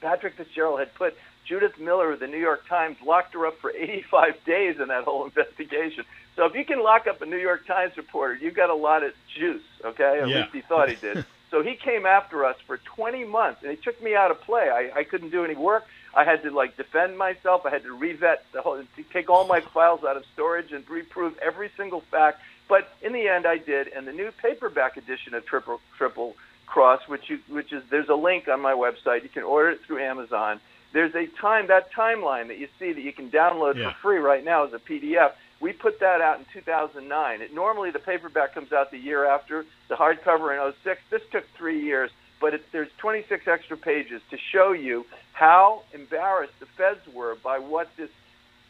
[0.00, 3.70] Patrick Fitzgerald had put Judith Miller of the New York Times locked her up for
[3.70, 6.04] 85 days in that whole investigation.
[6.36, 9.02] So if you can lock up a New York Times reporter, you've got a lot
[9.02, 10.20] of juice, okay?
[10.20, 10.36] At yeah.
[10.36, 11.24] least he thought he did.
[11.50, 14.68] so he came after us for 20 months, and he took me out of play.
[14.70, 15.84] I, I couldn't do any work.
[16.16, 17.66] I had to like defend myself.
[17.66, 21.36] I had to revet the whole, take all my files out of storage and reprove
[21.38, 22.40] every single fact.
[22.68, 23.88] But in the end, I did.
[23.88, 28.14] And the new paperback edition of Triple Triple Cross, which you, which is there's a
[28.14, 29.22] link on my website.
[29.22, 30.60] You can order it through Amazon.
[30.94, 33.90] There's a time that timeline that you see that you can download yeah.
[33.90, 35.32] for free right now as a PDF.
[35.60, 37.42] We put that out in 2009.
[37.42, 41.00] It, normally, the paperback comes out the year after the hardcover in 06.
[41.10, 46.54] This took three years, but it, there's 26 extra pages to show you how embarrassed
[46.60, 48.10] the feds were by what this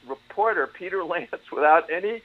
[0.09, 2.23] reporter Peter Lance, without any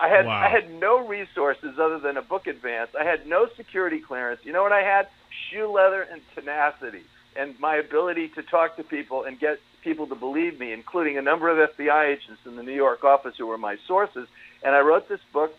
[0.00, 0.32] I had wow.
[0.32, 2.90] I had no resources other than a book advance.
[2.98, 4.40] I had no security clearance.
[4.44, 5.08] You know what I had?
[5.50, 7.04] Shoe leather and tenacity
[7.36, 11.22] and my ability to talk to people and get people to believe me, including a
[11.22, 14.28] number of FBI agents in the New York office who were my sources.
[14.62, 15.54] And I wrote this book.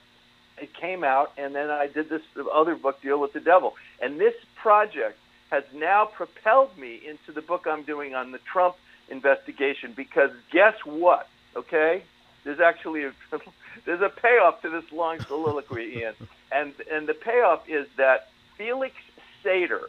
[0.58, 2.22] It came out, and then I did this
[2.54, 3.76] other book, Deal with the Devil.
[4.00, 5.18] And this project
[5.50, 8.76] has now propelled me into the book I'm doing on the Trump
[9.10, 11.28] investigation because guess what?
[11.56, 12.04] Okay,
[12.44, 13.14] there's actually a,
[13.86, 16.14] there's a payoff to this long soliloquy, Ian,
[16.52, 18.96] and and the payoff is that Felix
[19.44, 19.88] Sater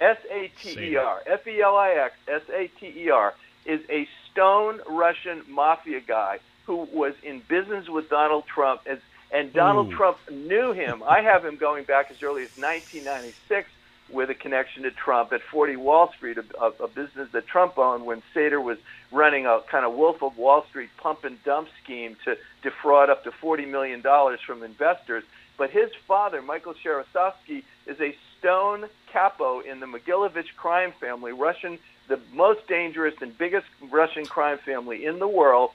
[0.00, 3.34] S A T E R, F E L I X, S A T E R,
[3.66, 8.98] is a stone Russian mafia guy who was in business with Donald Trump, as,
[9.32, 9.96] and Donald Ooh.
[9.96, 11.02] Trump knew him.
[11.02, 13.68] I have him going back as early as 1996
[14.10, 18.06] with a connection to Trump at 40 Wall Street, a, a business that Trump owned
[18.06, 18.78] when Sater was
[19.12, 23.24] running a kind of Wolf of Wall Street pump and dump scheme to defraud up
[23.24, 24.02] to $40 million
[24.46, 25.24] from investors.
[25.56, 31.78] But his father, Michael Sherostovsky, is a stone capo in the Mogilevich crime family, Russian,
[32.08, 35.70] the most dangerous and biggest Russian crime family in the world.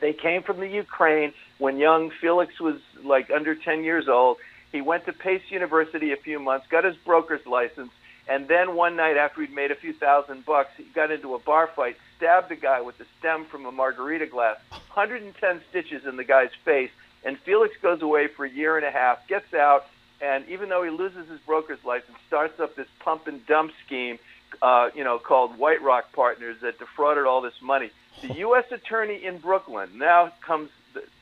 [0.00, 4.38] They came from the Ukraine when young Felix was like under 10 years old.
[4.72, 7.90] He went to Pace University a few months, got his broker's license,
[8.28, 11.38] and then one night after he'd made a few thousand bucks, he got into a
[11.38, 16.16] bar fight, stabbed a guy with the stem from a margarita glass, 110 stitches in
[16.16, 16.90] the guy's face,
[17.24, 19.86] and Felix goes away for a year and a half, gets out,
[20.20, 24.18] and even though he loses his broker's license, starts up this pump and dump scheme,
[24.62, 27.90] uh, you know, called White Rock Partners that defrauded all this money.
[28.22, 28.64] The U.S.
[28.70, 30.70] attorney in Brooklyn now comes.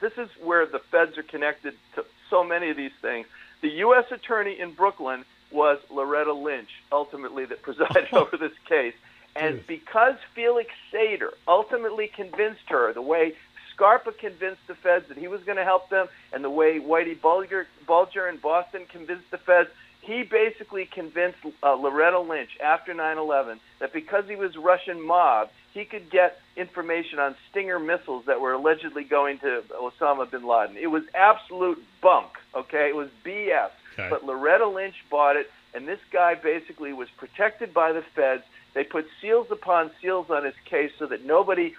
[0.01, 3.26] This is where the feds are connected to so many of these things.
[3.61, 4.05] The U.S.
[4.12, 8.95] attorney in Brooklyn was Loretta Lynch, ultimately that presided over this case.
[9.36, 13.34] And because Felix Sater ultimately convinced her, the way
[13.75, 17.20] Scarpa convinced the feds that he was going to help them, and the way Whitey
[17.20, 19.70] Bulger, Bulger in Boston convinced the feds,
[20.01, 25.85] he basically convinced uh, Loretta Lynch after 9/11 that because he was Russian mob, he
[25.85, 30.77] could get information on Stinger missiles that were allegedly going to Osama bin Laden.
[30.77, 32.29] It was absolute bunk.
[32.55, 33.70] Okay, it was BS.
[33.95, 34.09] Okay.
[34.11, 38.45] But Loretta Lynch bought it, and this guy basically was protected by the feds.
[38.75, 41.75] They put seals upon seals on his case so that nobody,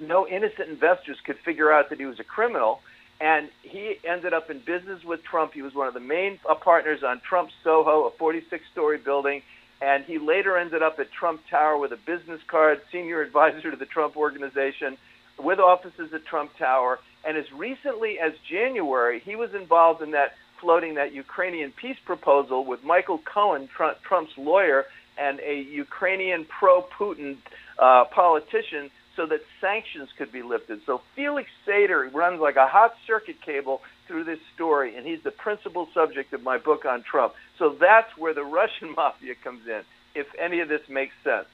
[0.00, 2.80] no innocent investors could figure out that he was a criminal
[3.20, 5.52] and he ended up in business with Trump.
[5.52, 9.42] He was one of the main uh, partners on Trump Soho, a 46-story building,
[9.80, 13.76] and he later ended up at Trump Tower with a business card, senior advisor to
[13.76, 14.96] the Trump Organization,
[15.38, 16.98] with offices at Trump Tower.
[17.24, 22.64] And as recently as January, he was involved in that floating that Ukrainian peace proposal
[22.64, 24.86] with Michael Cohen, Trump's lawyer,
[25.16, 27.36] and a Ukrainian pro-Putin
[27.78, 30.80] uh, politician so that sanctions could be lifted.
[30.86, 35.32] So Felix Sater runs like a hot circuit cable through this story, and he's the
[35.32, 37.34] principal subject of my book on Trump.
[37.58, 39.82] So that's where the Russian mafia comes in,
[40.14, 41.48] if any of this makes sense.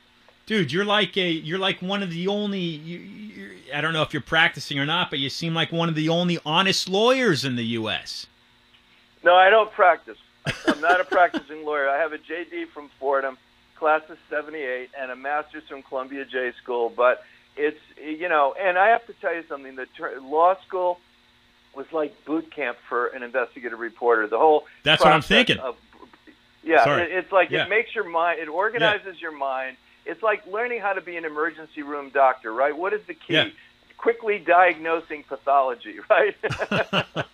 [0.45, 4.12] Dude, you're like a you're like one of the only you, I don't know if
[4.12, 7.57] you're practicing or not, but you seem like one of the only honest lawyers in
[7.57, 8.27] the U.S.
[9.25, 10.19] No, I don't practice.
[10.69, 11.89] I'm not a practicing lawyer.
[11.89, 13.39] I have a JD from Fordham,
[13.75, 17.25] class of '78, and a master's from Columbia J School, but
[17.57, 19.77] it's you know, and I have to tell you something.
[19.77, 20.99] The ter- law school
[21.75, 24.27] was like boot camp for an investigative reporter.
[24.27, 25.59] The whole that's what I'm thinking.
[25.59, 25.77] Of,
[26.63, 27.67] yeah, it, it's like yeah.
[27.67, 28.41] it makes your mind.
[28.41, 29.21] It organizes yeah.
[29.21, 29.77] your mind.
[30.07, 32.77] It's like learning how to be an emergency room doctor, right?
[32.77, 33.35] What is the key?
[33.35, 33.49] Yeah.
[33.97, 36.37] Quickly diagnosing pathology, right?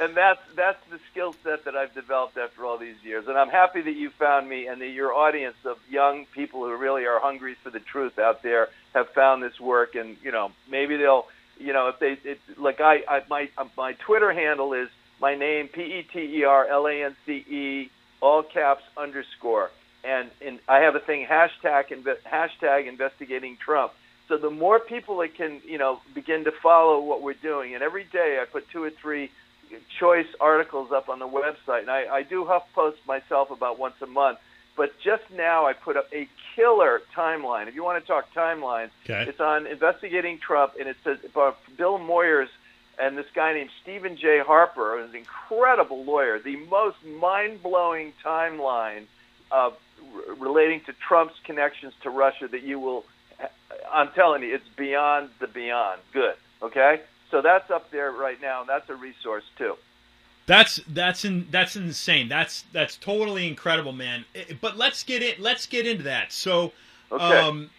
[0.00, 3.28] and that's that's the skill set that I've developed after all these years.
[3.28, 6.76] And I'm happy that you found me and that your audience of young people who
[6.76, 9.94] really are hungry for the truth out there have found this work.
[9.94, 11.26] And you know, maybe they'll,
[11.58, 14.88] you know, if they, it, like I, I my my Twitter handle is
[15.20, 17.90] my name P E T E R L A N C E
[18.20, 19.70] all caps underscore.
[20.02, 21.86] And and I have a thing hashtag
[22.26, 23.92] hashtag investigating Trump.
[24.26, 27.82] So the more people that can, you know, begin to follow what we're doing, and
[27.82, 29.30] every day I put two or three
[29.98, 34.06] choice articles up on the website, and I, I do HuffPost myself about once a
[34.06, 34.38] month.
[34.76, 37.68] But just now, I put up a killer timeline.
[37.68, 39.24] If you want to talk timelines, okay.
[39.28, 42.48] it's on investigating Trump, and it says about Bill Moyers
[42.98, 44.40] and this guy named Stephen J.
[44.40, 46.38] Harper, who's an incredible lawyer.
[46.38, 49.04] The most mind-blowing timeline
[49.50, 49.76] of
[50.38, 53.04] relating to Trump's connections to Russia that you will.
[53.92, 56.36] I'm telling you, it's beyond the beyond good.
[56.62, 57.00] Okay.
[57.30, 59.76] So that's up there right now, and that's a resource too.
[60.46, 62.28] That's that's in, that's insane.
[62.28, 64.24] That's that's totally incredible, man.
[64.60, 65.40] But let's get it.
[65.40, 66.32] Let's get into that.
[66.32, 66.72] So,
[67.10, 67.24] okay.
[67.24, 67.70] um,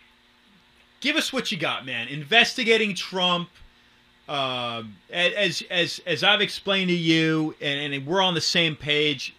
[1.00, 2.08] give us what you got, man.
[2.08, 3.50] Investigating Trump.
[4.28, 4.82] Uh,
[5.12, 9.36] as as as I've explained to you, and, and we're on the same page.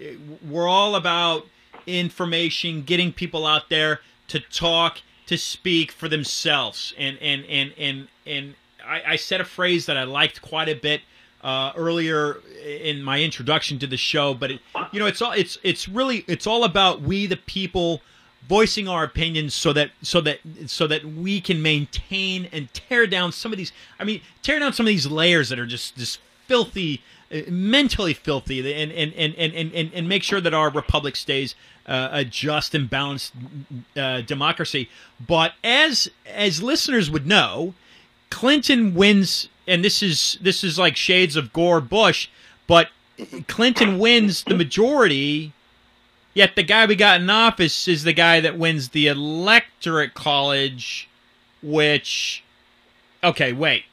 [0.49, 1.45] We're all about
[1.89, 8.09] information, getting people out there to talk, to speak for themselves, and and and and
[8.25, 8.55] and
[8.87, 11.03] I, I said a phrase that I liked quite a bit
[11.43, 14.61] uh, earlier in my introduction to the show, but it,
[14.93, 18.03] you know, it's all it's it's really it's all about we the people
[18.49, 23.33] voicing our opinions so that so that so that we can maintain and tear down
[23.33, 23.73] some of these.
[23.99, 28.15] I mean, tear down some of these layers that are just just filthy, uh, mentally
[28.15, 31.55] filthy, and and and and and, and make sure that our republic stays.
[31.89, 33.33] Uh, a just and balanced
[33.97, 34.91] uh, democracy,
[35.25, 37.75] but as as listeners would know,
[38.37, 42.29] Clinton wins, and this is this is like shades of Gore Bush,
[42.67, 42.91] but
[43.49, 45.55] Clinton wins the majority.
[46.35, 51.09] Yet the guy we got in office is the guy that wins the electorate college,
[51.63, 52.45] which,
[53.25, 53.85] okay, wait,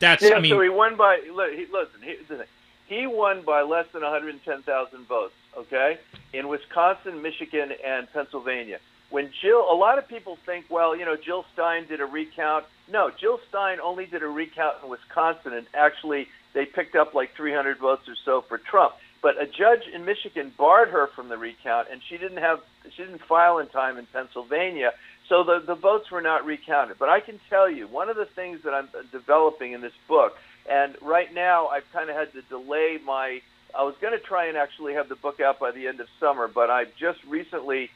[0.00, 0.34] that's yeah.
[0.34, 1.20] I mean, so he won by.
[1.32, 6.00] Listen, he, He won by less than 110,000 votes, okay,
[6.32, 8.80] in Wisconsin, Michigan, and Pennsylvania.
[9.10, 12.64] When Jill, a lot of people think, well, you know, Jill Stein did a recount.
[12.90, 17.34] No, Jill Stein only did a recount in Wisconsin, and actually they picked up like
[17.34, 18.94] 300 votes or so for Trump.
[19.22, 23.02] But a judge in Michigan barred her from the recount, and she didn't have she
[23.02, 24.92] didn't file in time in Pennsylvania,
[25.28, 26.98] so the the votes were not recounted.
[26.98, 30.36] But I can tell you, one of the things that I'm developing in this book,
[30.70, 33.40] and right now I've kind of had to delay my.
[33.74, 36.08] I was going to try and actually have the book out by the end of
[36.20, 37.90] summer, but I've just recently,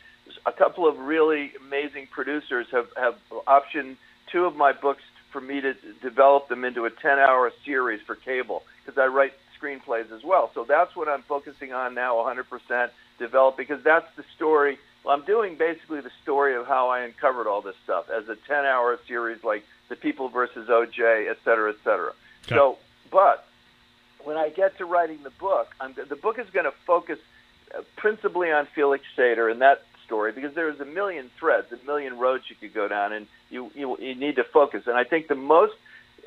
[0.46, 3.16] a couple of really amazing producers have have
[3.46, 3.96] optioned
[4.30, 8.64] two of my books for me to develop them into a 10-hour series for cable
[8.84, 10.50] because I write screenplays as well.
[10.54, 14.78] So that's what I'm focusing on now 100% develop because that's the story.
[15.04, 18.36] Well, I'm doing basically the story of how I uncovered all this stuff as a
[18.36, 22.12] 10-hour series like The People versus OJ, et cetera, et cetera.
[22.46, 22.56] Okay.
[22.56, 22.78] So,
[23.10, 23.46] but
[24.24, 27.18] when I get to writing the book, I'm, the book is going to focus
[27.76, 32.18] uh, principally on Felix Sater and that story because there's a million threads, a million
[32.18, 34.88] roads you could go down, and you you, you need to focus.
[34.88, 35.74] And I think the most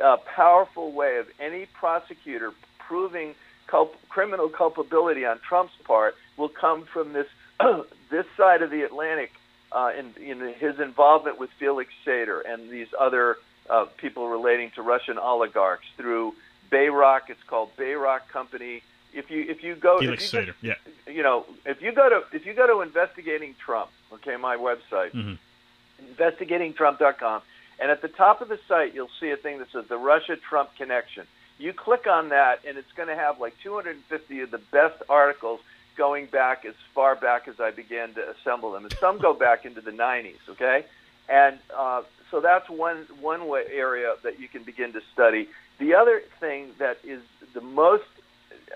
[0.01, 3.35] uh, powerful way of any prosecutor proving
[3.67, 7.27] culp- criminal culpability on Trump's part will come from this
[8.09, 9.33] this side of the Atlantic
[9.73, 13.37] uh, in, in his involvement with Felix Sater and these other
[13.69, 16.35] uh, people relating to Russian oligarchs through
[16.71, 17.23] Bayrock.
[17.27, 18.81] It's called Bayrock Company.
[19.13, 20.73] If you if you go Felix if you Sater, yeah.
[21.11, 25.11] You know, if you go to if you go to investigating Trump, okay, my website,
[25.11, 25.33] mm-hmm.
[26.13, 27.41] investigatingtrump.com,
[27.79, 30.35] and at the top of the site you'll see a thing that says the Russia
[30.35, 31.25] Trump connection.
[31.59, 35.59] You click on that, and it's going to have like 250 of the best articles
[35.95, 38.85] going back as far back as I began to assemble them.
[38.85, 40.85] And some go back into the 90s, okay?
[41.29, 45.47] And uh, so that's one one way area that you can begin to study.
[45.79, 47.21] The other thing that is
[47.53, 48.03] the most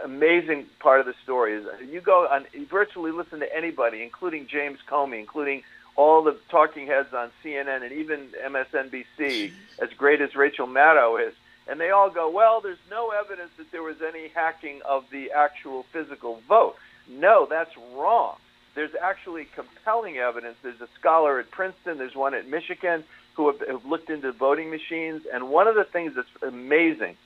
[0.03, 4.47] amazing part of the story is you go on you virtually listen to anybody, including
[4.47, 5.63] James Comey, including
[5.95, 11.33] all the talking heads on CNN and even MSNBC, as great as Rachel Maddow is,
[11.67, 15.31] and they all go, well, there's no evidence that there was any hacking of the
[15.31, 16.75] actual physical vote.
[17.09, 18.37] No, that's wrong.
[18.75, 20.55] There's actually compelling evidence.
[20.61, 24.69] There's a scholar at Princeton, there's one at Michigan who have, have looked into voting
[24.69, 27.17] machines, and one of the things that's amazing,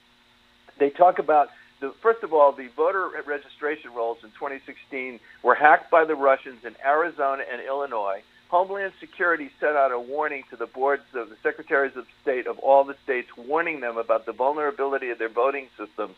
[0.77, 1.49] they talk about
[1.81, 6.63] the, first of all, the voter registration rolls in 2016 were hacked by the Russians
[6.63, 8.21] in Arizona and Illinois.
[8.49, 12.59] Homeland Security sent out a warning to the boards of the secretaries of state of
[12.59, 16.15] all the states, warning them about the vulnerability of their voting systems.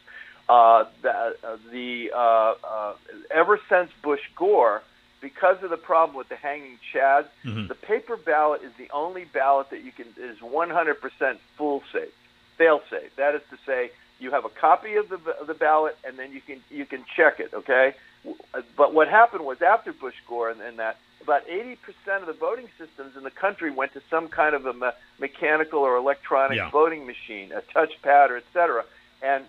[0.49, 2.93] Uh, the, uh, the uh, uh,
[3.31, 4.83] ever since Bush Gore,
[5.21, 7.67] because of the problem with the hanging chads, mm-hmm.
[7.67, 12.11] the paper ballot is the only ballot that you can is 100% fool safe,
[12.57, 13.15] fail safe.
[13.15, 13.91] That is to say,
[14.23, 17.03] you have a copy of the of the ballot, and then you can you can
[17.15, 17.53] check it.
[17.53, 17.93] Okay,
[18.75, 21.77] but what happened was after Bush Gore and, and that about 80%
[22.19, 25.79] of the voting systems in the country went to some kind of a me- mechanical
[25.79, 26.69] or electronic yeah.
[26.69, 28.83] voting machine, a touchpad or et cetera.
[29.21, 29.45] And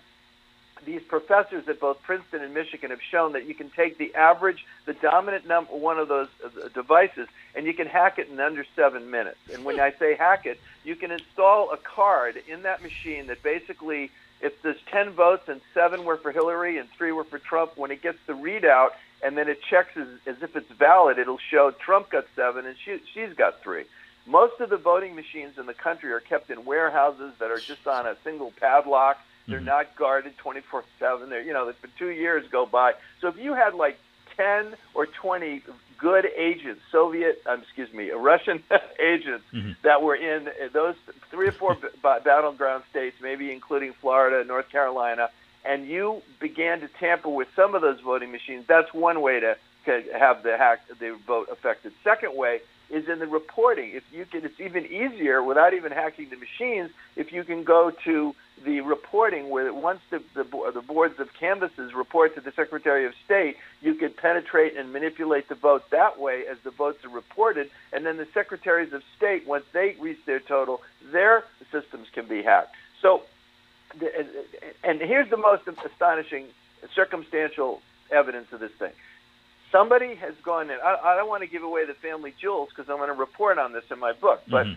[0.84, 4.64] these professors at both Princeton and Michigan have shown that you can take the average,
[4.86, 8.64] the dominant number one of those uh, devices, and you can hack it in under
[8.76, 9.38] seven minutes.
[9.52, 13.42] And when I say hack it, you can install a card in that machine that
[13.42, 14.10] basically,
[14.40, 17.90] if there's 10 votes and seven were for Hillary and three were for Trump, when
[17.90, 18.90] it gets the readout,
[19.22, 21.18] and then it checks as, as if it's valid.
[21.18, 23.84] It'll show Trump got seven and she, she's got three.
[24.26, 27.86] Most of the voting machines in the country are kept in warehouses that are just
[27.86, 29.18] on a single padlock.
[29.46, 29.66] They're mm-hmm.
[29.66, 31.28] not guarded 24/7.
[31.28, 32.94] They're you know for two years go by.
[33.20, 33.98] So if you had like
[34.36, 35.62] 10 or 20
[35.98, 38.62] good agents, Soviet, um, excuse me, Russian
[39.00, 39.72] agents mm-hmm.
[39.82, 40.96] that were in those
[41.30, 45.30] three or four battleground states, maybe including Florida, North Carolina,
[45.64, 49.56] and you began to tamper with some of those voting machines, that's one way to,
[49.86, 51.92] to have the hack the vote affected.
[52.02, 52.60] Second way
[52.90, 53.92] is in the reporting.
[53.92, 56.90] If you can, it's even easier without even hacking the machines.
[57.16, 61.92] If you can go to the reporting, where once the, the, the boards of canvases
[61.94, 66.44] report to the Secretary of State, you can penetrate and manipulate the vote that way
[66.46, 70.40] as the votes are reported, and then the secretaries of state, once they reach their
[70.40, 72.74] total, their systems can be hacked.
[73.02, 73.22] So
[74.82, 76.46] and here's the most astonishing
[76.94, 77.80] circumstantial
[78.10, 78.92] evidence of this thing.
[79.74, 80.78] Somebody has gone in.
[80.84, 83.58] I, I don't want to give away the family jewels because I'm going to report
[83.58, 84.74] on this in my book, but mm-hmm.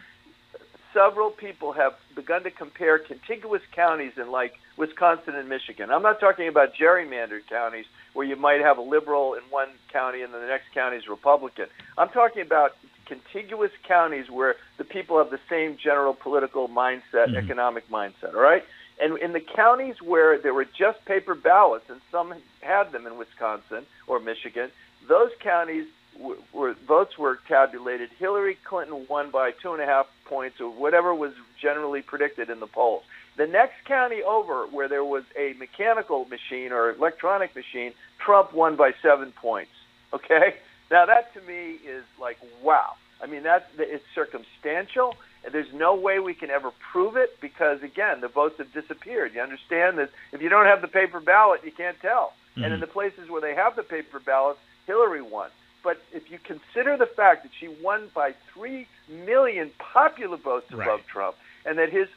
[0.91, 5.91] several people have begun to compare contiguous counties in like Wisconsin and Michigan.
[5.91, 10.23] I'm not talking about gerrymandered counties where you might have a liberal in one county
[10.23, 11.67] and then the next county is Republican.
[11.95, 12.71] I'm talking about
[13.05, 17.37] contiguous counties where the people have the same general political mindset, mm-hmm.
[17.37, 18.33] economic mindset.
[18.33, 18.63] All right,
[18.99, 23.17] And in the counties where there were just paper ballots, and some had them in
[23.17, 24.71] Wisconsin or Michigan,
[25.07, 25.87] those counties
[26.53, 28.09] were votes were tabulated.
[28.17, 32.59] Hillary Clinton won by two and a half points, or whatever was generally predicted in
[32.59, 33.03] the polls.
[33.37, 38.75] The next county over, where there was a mechanical machine or electronic machine, Trump won
[38.75, 39.71] by seven points.
[40.13, 40.55] Okay,
[40.89, 42.93] now that to me is like wow.
[43.21, 45.15] I mean that's it's circumstantial.
[45.49, 49.33] There's no way we can ever prove it because again, the votes have disappeared.
[49.33, 52.33] You understand that if you don't have the paper ballot, you can't tell.
[52.51, 52.63] Mm-hmm.
[52.63, 52.81] And in mm-hmm.
[52.81, 55.49] the places where they have the paper ballots, Hillary won.
[55.83, 60.87] But if you consider the fact that she won by three million popular votes above
[60.87, 61.07] right.
[61.07, 61.35] Trump,
[61.65, 62.07] and that his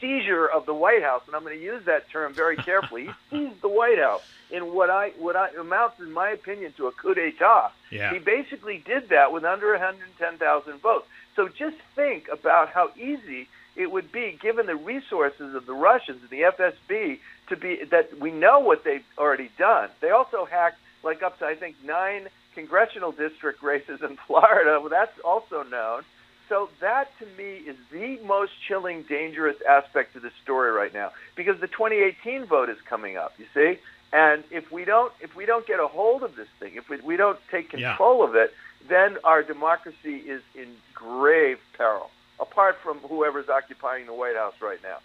[0.00, 3.08] seizure of the White House, and I'm going to use that term very carefully.
[3.30, 6.86] he seized the White House in what I what I amounts, in my opinion, to
[6.88, 7.70] a coup d'état.
[7.90, 8.12] Yeah.
[8.12, 11.06] He basically did that with under 110,000 votes.
[11.34, 16.22] So just think about how easy it would be, given the resources of the Russians
[16.22, 17.18] and the FSB,
[17.48, 19.90] to be that we know what they've already done.
[20.00, 24.80] They also hacked like up to I think nine congressional district races in Florida.
[24.80, 26.02] Well, that's also known.
[26.48, 31.10] So that to me is the most chilling, dangerous aspect of the story right now
[31.34, 33.34] because the 2018 vote is coming up.
[33.38, 33.80] You see,
[34.12, 37.00] and if we don't if we don't get a hold of this thing, if we,
[37.00, 38.28] we don't take control yeah.
[38.28, 38.54] of it,
[38.88, 42.10] then our democracy is in grave peril.
[42.38, 44.98] Apart from whoever's occupying the White House right now.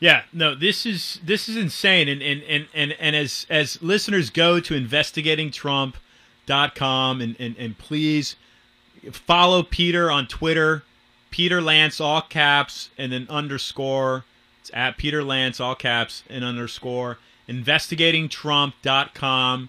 [0.00, 4.30] Yeah, no, this is this is insane, and and and and, and as as listeners
[4.30, 8.36] go to investigatingtrump.com and and and please
[9.10, 10.84] follow Peter on Twitter,
[11.30, 14.24] Peter Lance, all caps, and then underscore.
[14.60, 17.18] It's at Peter Lance, all caps, and underscore.
[17.48, 19.68] Investigatingtrump.com.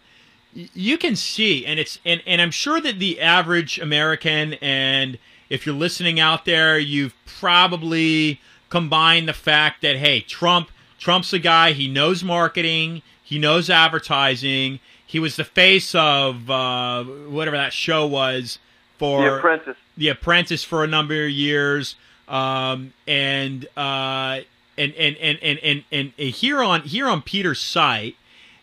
[0.54, 5.18] You can see, and it's and, and I'm sure that the average American, and
[5.50, 11.40] if you're listening out there, you've probably combined the fact that hey, Trump, Trump's a
[11.40, 17.74] guy, he knows marketing, he knows advertising, he was the face of uh, whatever that
[17.74, 18.60] show was
[18.98, 19.78] for The Apprentice.
[19.98, 21.96] The Apprentice for a number of years,
[22.28, 24.42] um, and, uh,
[24.78, 28.16] and, and, and and and and here on here on Peter's site,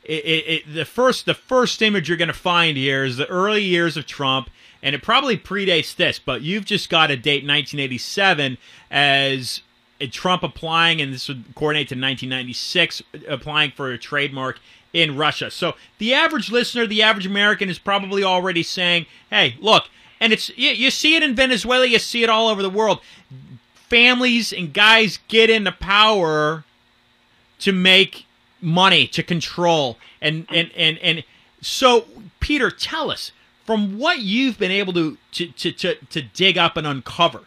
[0.05, 3.27] it, it, it, the first the first image you're going to find here is the
[3.27, 4.49] early years of Trump,
[4.83, 8.57] and it probably predates this, but you've just got to date 1987
[8.91, 9.63] as
[10.01, 14.61] Uh, Trump applying, and this would coordinate to 1996, applying for a trademark
[14.93, 15.51] in Russia.
[15.51, 19.89] So the average listener, the average American, is probably already saying, "Hey, look,
[20.21, 23.01] and it's you, you see it in Venezuela, you see it all over the world.
[23.75, 26.65] Families and guys get into power
[27.61, 28.27] to make
[28.61, 31.25] money, to control, and and and and
[31.61, 32.07] so
[32.41, 33.33] Peter, tell us
[33.65, 37.43] from what you've been able to to to to, to dig up and uncover.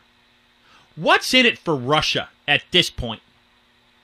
[0.96, 3.22] What's in it for Russia at this point?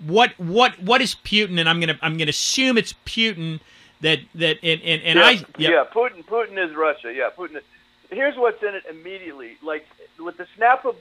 [0.06, 1.60] What what what is Putin?
[1.60, 3.60] And I'm gonna I'm gonna assume it's Putin
[4.02, 5.70] that that and and, and yeah, I yeah.
[5.70, 7.64] yeah Putin Putin is Russia yeah Putin is,
[8.12, 9.58] here's what's in it immediately.
[9.64, 9.86] Like
[10.20, 10.96] with the snap of,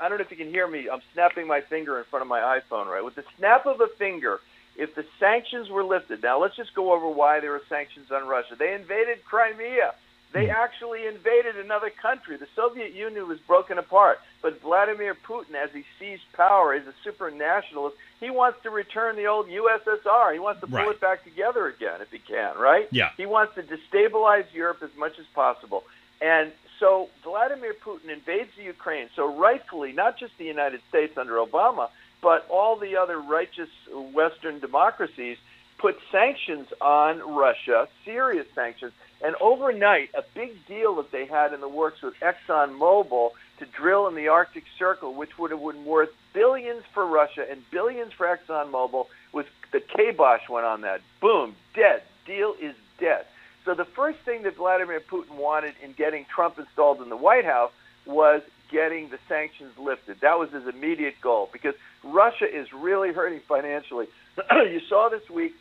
[0.00, 0.88] I don't know if you can hear me.
[0.88, 3.04] I'm snapping my finger in front of my iPhone, right?
[3.04, 4.40] With the snap of a finger,
[4.76, 8.26] if the sanctions were lifted, now let's just go over why there were sanctions on
[8.26, 8.56] Russia.
[8.56, 9.94] They invaded Crimea.
[10.32, 10.50] They hmm.
[10.50, 12.36] actually invaded another country.
[12.36, 14.20] The Soviet Union was broken apart.
[14.46, 17.96] But Vladimir Putin, as he seized power, is a super nationalist.
[18.20, 20.32] He wants to return the old USSR.
[20.32, 20.90] He wants to pull right.
[20.90, 22.86] it back together again if he can, right?
[22.92, 23.10] Yeah.
[23.16, 25.82] He wants to destabilize Europe as much as possible.
[26.20, 29.08] And so Vladimir Putin invades the Ukraine.
[29.16, 31.88] So rightfully, not just the United States under Obama,
[32.22, 33.70] but all the other righteous
[34.14, 35.38] Western democracies
[35.78, 38.92] put sanctions on Russia, serious sanctions.
[39.24, 44.06] And overnight, a big deal that they had in the works with ExxonMobil to drill
[44.08, 48.26] in the Arctic Circle, which would have been worth billions for Russia and billions for
[48.26, 51.00] ExxonMobil, was the kibosh went on that.
[51.20, 52.02] Boom, dead.
[52.26, 53.26] Deal is dead.
[53.64, 57.44] So the first thing that Vladimir Putin wanted in getting Trump installed in the White
[57.44, 57.72] House
[58.04, 60.20] was getting the sanctions lifted.
[60.20, 64.06] That was his immediate goal because Russia is really hurting financially.
[64.52, 65.54] you saw this week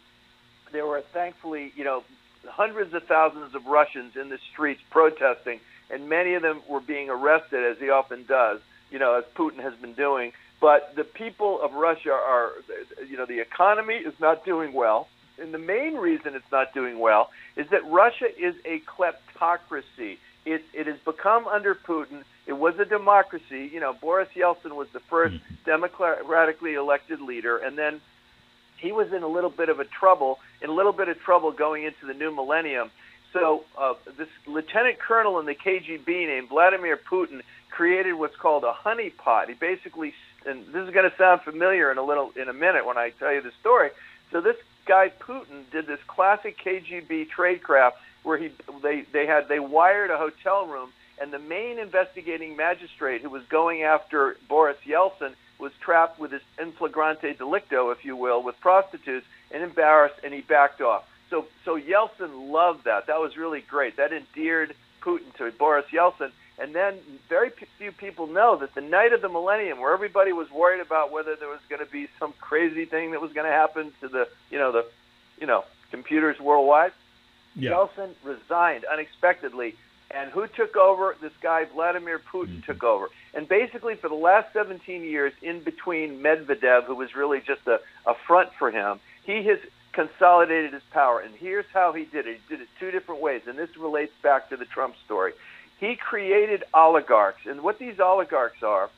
[0.71, 2.03] there were thankfully, you know,
[2.47, 5.59] hundreds of thousands of Russians in the streets protesting,
[5.89, 8.59] and many of them were being arrested, as he often does,
[8.91, 10.33] you know, as Putin has been doing.
[10.61, 12.51] But the people of Russia are,
[13.07, 15.07] you know, the economy is not doing well.
[15.37, 20.17] And the main reason it's not doing well is that Russia is a kleptocracy.
[20.45, 22.23] It, it has become under Putin.
[22.47, 23.69] It was a democracy.
[23.73, 25.55] You know, Boris Yeltsin was the first mm-hmm.
[25.65, 27.99] democratically elected leader, and then
[28.77, 31.51] he was in a little bit of a trouble, in a little bit of trouble
[31.51, 32.91] going into the new millennium.
[33.35, 38.71] So uh, this lieutenant colonel in the KGB named Vladimir Putin created what's called a
[38.71, 39.49] honeypot.
[39.49, 40.13] He basically,
[40.45, 43.09] and this is going to sound familiar in a little in a minute when I
[43.09, 43.89] tell you the story.
[44.31, 44.55] So this
[44.85, 50.17] guy Putin did this classic KGB tradecraft where he they they had they wired a
[50.17, 56.19] hotel room and the main investigating magistrate who was going after Boris Yeltsin was trapped
[56.19, 60.81] with his in flagrante delicto, if you will, with prostitutes and embarrassed, and he backed
[60.81, 61.05] off.
[61.29, 63.07] So, so Yeltsin loved that.
[63.07, 63.97] That was really great.
[63.97, 66.31] That endeared Putin to Boris Yeltsin.
[66.57, 66.95] And then
[67.27, 71.11] very few people know that the night of the millennium, where everybody was worried about
[71.11, 74.07] whether there was going to be some crazy thing that was going to happen to
[74.07, 74.85] the, you know, the,
[75.39, 76.93] you know, computers worldwide,
[77.55, 77.71] yeah.
[77.71, 79.75] Yeltsin resigned unexpectedly
[80.11, 81.15] and who took over?
[81.21, 82.71] This guy, Vladimir Putin, mm-hmm.
[82.71, 83.09] took over.
[83.33, 87.79] And basically, for the last 17 years, in between Medvedev, who was really just a,
[88.05, 89.59] a front for him, he has
[89.95, 91.19] consolidated his power.
[91.19, 92.39] And here's how he did it.
[92.47, 93.41] He did it two different ways.
[93.47, 95.33] And this relates back to the Trump story.
[95.79, 97.45] He created oligarchs.
[97.45, 98.89] And what these oligarchs are,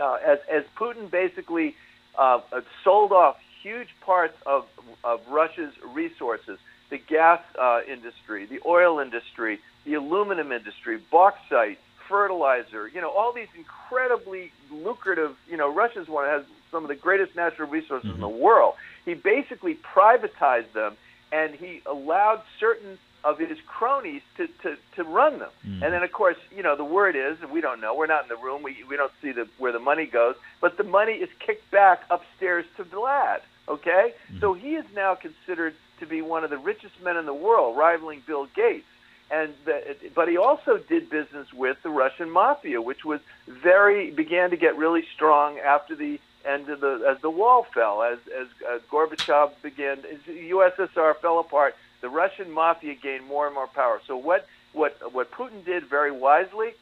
[0.00, 1.76] uh, as, as Putin basically
[2.18, 2.40] uh,
[2.84, 4.66] sold off huge parts of,
[5.04, 6.58] of Russia's resources,
[6.90, 11.78] the gas uh, industry, the oil industry, the aluminum industry, bauxite,
[12.08, 16.96] fertilizer, you know, all these incredibly lucrative, you know, Russia's one has some of the
[16.96, 18.16] greatest natural resources mm-hmm.
[18.16, 18.40] in the mm-hmm.
[18.40, 18.74] world.
[19.04, 20.96] He basically privatized them
[21.30, 25.50] and he allowed certain of his cronies to, to, to run them.
[25.64, 25.84] Mm-hmm.
[25.84, 28.24] And then, of course, you know, the word is, and we don't know, we're not
[28.24, 31.12] in the room, we, we don't see the, where the money goes, but the money
[31.12, 34.14] is kicked back upstairs to Vlad, okay?
[34.26, 34.40] Mm-hmm.
[34.40, 37.78] So he is now considered to be one of the richest men in the world,
[37.78, 38.86] rivaling Bill Gates
[39.32, 44.50] and the, but he also did business with the Russian mafia, which was very began
[44.50, 48.82] to get really strong after the of the as the wall fell, as as, as
[48.90, 51.76] Gorbachev began, as the USSR fell apart.
[52.00, 54.00] The Russian mafia gained more and more power.
[54.06, 56.72] So what what what Putin did very wisely,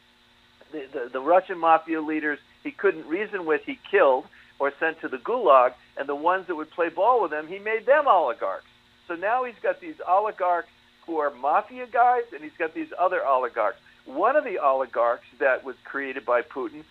[0.73, 4.27] the, the, the Russian mafia leaders he couldn't reason with, he killed
[4.59, 7.59] or sent to the gulag, and the ones that would play ball with him, he
[7.59, 8.67] made them oligarchs.
[9.09, 10.69] So now he's got these oligarchs
[11.07, 13.79] who are mafia guys, and he's got these other oligarchs.
[14.05, 16.85] One of the oligarchs that was created by Putin,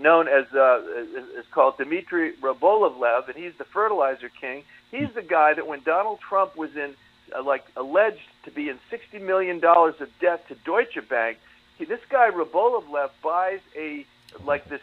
[0.00, 0.80] known as uh,
[1.38, 4.64] is called Dmitry Rybolovlev, and he's the fertilizer king.
[4.90, 6.94] He's the guy that when Donald Trump was in,
[7.36, 11.38] uh, like, alleged to be in sixty million dollars of debt to Deutsche Bank,
[11.78, 14.06] he, this guy Rybolovlev buys a
[14.44, 14.80] like this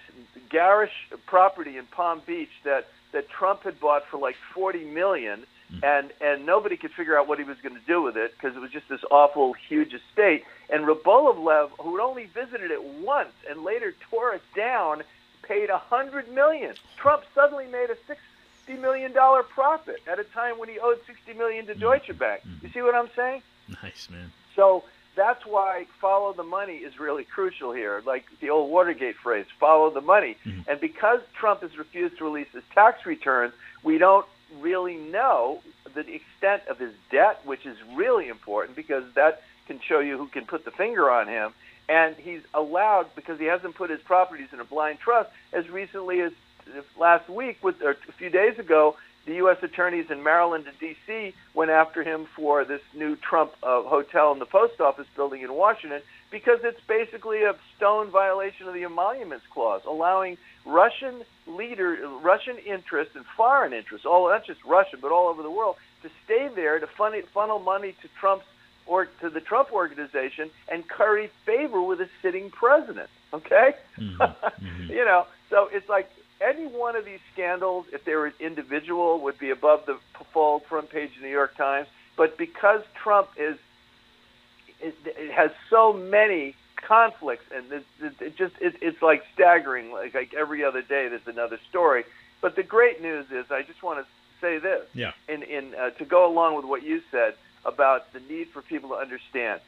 [0.50, 0.94] garish
[1.26, 5.46] property in Palm Beach that that Trump had bought for like forty million.
[5.82, 8.55] And and nobody could figure out what he was going to do with it because
[8.55, 10.45] it was just this awful huge estate.
[10.69, 15.03] And Rybolovlev, who had only visited it once and later tore it down,
[15.41, 16.76] paid a hundred million.
[16.97, 21.34] Trump suddenly made a sixty million dollar profit at a time when he owed sixty
[21.34, 21.82] million to mm-hmm.
[21.82, 22.41] Deutsche Bank.
[22.61, 23.41] You see what I'm saying?
[23.82, 24.32] Nice man.
[24.55, 24.84] So
[25.15, 28.01] that's why follow the money is really crucial here.
[28.05, 30.38] Like the old Watergate phrase, follow the money.
[30.45, 30.69] Mm-hmm.
[30.69, 33.53] And because Trump has refused to release his tax returns,
[33.84, 34.26] we don't
[34.60, 35.62] really know
[35.93, 40.28] the extent of his debt, which is really important because that can show you who
[40.28, 41.54] can put the finger on him.
[41.89, 46.22] And he's allowed because he hasn't put his properties in a blind trust as recently
[46.22, 46.32] as
[46.97, 48.95] last week, with or a few days ago,
[49.26, 49.57] the U.S.
[49.61, 51.34] attorneys in Maryland and D.C.
[51.53, 55.53] went after him for this new Trump uh, hotel in the post office building in
[55.53, 62.57] Washington because it's basically a stone violation of the emoluments clause, allowing Russian leader, Russian
[62.57, 66.49] interests and foreign interests, all not just Russia but all over the world, to stay
[66.53, 68.45] there to fund, funnel money to Trump's
[68.86, 73.09] or to the Trump organization and curry favor with a sitting president.
[73.34, 74.21] Okay, mm-hmm.
[74.21, 74.89] Mm-hmm.
[74.91, 76.09] you know, so it's like
[76.44, 79.98] any one of these scandals, if they were individual, would be above the
[80.32, 81.88] fold front page of the New York Times.
[82.16, 83.58] But because Trump is,
[84.80, 89.91] it, it has so many conflicts, and it, it, it just it, it's like staggering.
[89.91, 92.04] Like, like every other day, there's another story.
[92.41, 94.06] But the great news is, I just want to
[94.41, 94.86] say this.
[94.94, 95.14] Yeah.
[95.28, 97.36] In in uh, to go along with what you said
[97.66, 99.62] about the need for people to understand.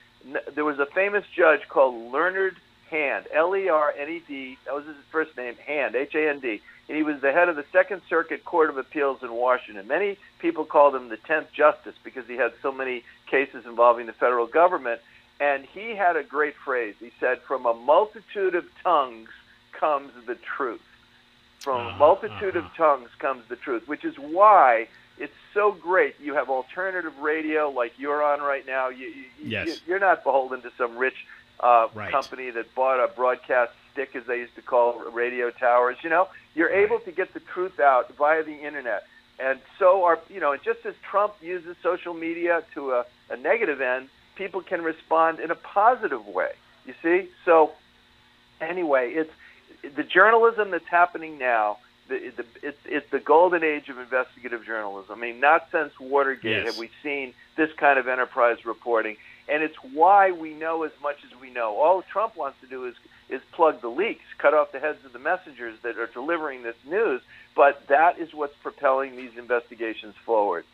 [0.54, 2.58] There was a famous judge called Learned
[2.90, 4.58] Hand, L E R N E D.
[4.66, 6.62] That was his first name, Hand, H A N D.
[6.88, 9.88] And he was the head of the Second Circuit Court of Appeals in Washington.
[9.88, 14.14] Many people called him the tenth justice because he had so many cases involving the
[14.14, 15.02] federal government.
[15.40, 16.96] And he had a great phrase.
[17.00, 19.30] He said, "From a multitude of tongues
[19.74, 20.82] comes the truth.
[21.60, 22.68] From a uh-huh, multitude uh-huh.
[22.68, 26.20] of tongues comes the truth." Which is why it's so great.
[26.20, 28.90] You have alternative radio like you're on right now.
[28.90, 29.82] You, you, yes.
[29.88, 31.26] You're not beholden to some rich
[31.60, 32.12] uh, right.
[32.12, 35.98] company that bought a broadcast stick, as they used to call radio towers.
[36.04, 36.84] You know, you're right.
[36.86, 39.06] able to get the truth out via the internet.
[39.40, 43.82] And so are you know, just as Trump uses social media to a, a negative
[43.82, 46.52] end, people can respond in a positive way.
[46.86, 47.72] You see, so
[48.62, 49.34] anyway, it's
[49.96, 51.78] the journalism that's happening now.
[52.08, 55.18] The, the, it's, it's the golden age of investigative journalism.
[55.18, 56.66] I mean, not since Watergate Yes.
[56.68, 59.18] have we seen this kind of enterprise reporting,
[59.48, 61.80] and it's why we know as much as we know.
[61.80, 62.96] All Trump wants to do is
[63.28, 66.76] is plug the leaks, cut off the heads of the messengers that are delivering this
[66.86, 67.22] news.
[67.56, 70.66] But that is what's propelling these investigations forward.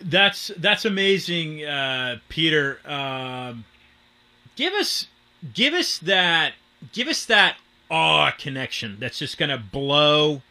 [0.00, 2.78] That's that's amazing, uh, Peter.
[2.84, 3.64] Um,
[4.54, 5.06] give us
[5.54, 6.52] give us that
[6.92, 7.56] give us that
[7.90, 10.42] awe connection that's just going to blow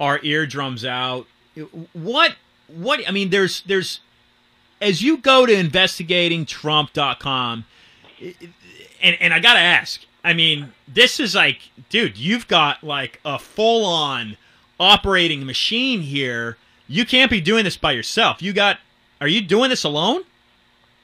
[0.00, 1.26] our eardrums out.
[1.92, 2.34] What
[2.66, 4.00] what I mean there's there's
[4.82, 7.64] as you go to investigatingtrump.com
[8.20, 10.04] and and I got to ask.
[10.24, 11.58] I mean, this is like
[11.88, 14.36] dude, you've got like a full on
[14.78, 16.56] operating machine here.
[16.88, 18.42] You can't be doing this by yourself.
[18.42, 18.78] You got
[19.20, 20.22] are you doing this alone?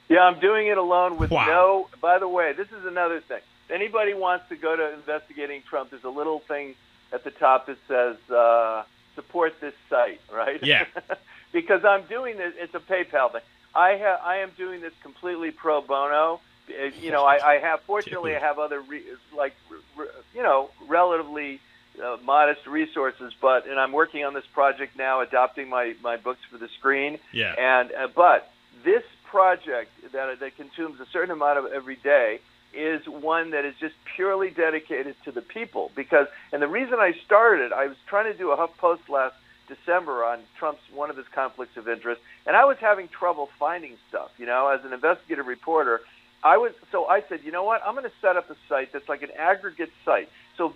[0.09, 1.47] Yeah, I'm doing it alone with Wow.
[1.47, 1.89] no.
[2.01, 3.41] By the way, this is another thing.
[3.66, 6.74] If anybody wants to go to investigating Trump, there's a little thing
[7.12, 10.62] at the top that says uh, support this site, right?
[10.62, 10.87] Yeah.
[11.53, 12.55] because I'm doing this.
[12.57, 13.43] It's a PayPal thing.
[13.75, 16.41] I ha- I am doing this completely pro bono.
[16.69, 19.05] Uh, You know, I, I have fortunately I have other re-
[19.37, 19.55] like
[19.97, 21.61] re- you know relatively
[22.03, 26.41] uh, modest resources, but and I'm working on this project now, adopting my my books
[26.51, 27.19] for the screen.
[27.33, 27.55] Yeah.
[27.59, 28.51] And uh, but
[28.85, 32.41] this project that that consumes a certain amount of every day
[32.75, 37.12] is one that is just purely dedicated to the people because and the reason I
[37.25, 39.35] started I was trying to do a HuffPost last
[39.69, 43.97] December on Trump's one of his conflicts of interest and I was having trouble finding
[44.09, 46.01] stuff you know as an investigative reporter
[46.43, 48.93] I was so I said you know what I'm going to set up a site
[48.93, 50.73] that's like an aggregate site so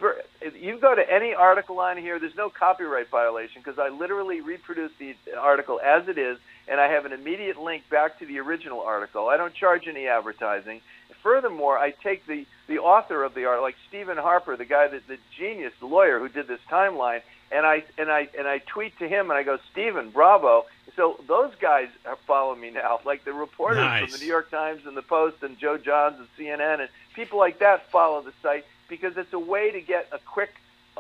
[0.59, 4.93] you go to any article on here there's no copyright violation because I literally reproduce
[4.99, 6.38] the article as it is
[6.68, 9.28] and I have an immediate link back to the original article.
[9.28, 10.80] I don't charge any advertising.
[11.22, 15.07] Furthermore, I take the, the author of the article, like Stephen Harper, the guy that
[15.07, 17.22] the genius, the lawyer who did this timeline,
[17.53, 20.66] and I and I and I tweet to him and I go, Stephen, bravo.
[20.96, 24.03] So those guys are following me now, like the reporters Nice.
[24.03, 27.38] from the New York Times and the Post and Joe Johns and CNN and people
[27.38, 30.55] like that follow the site because it's a way to get a quick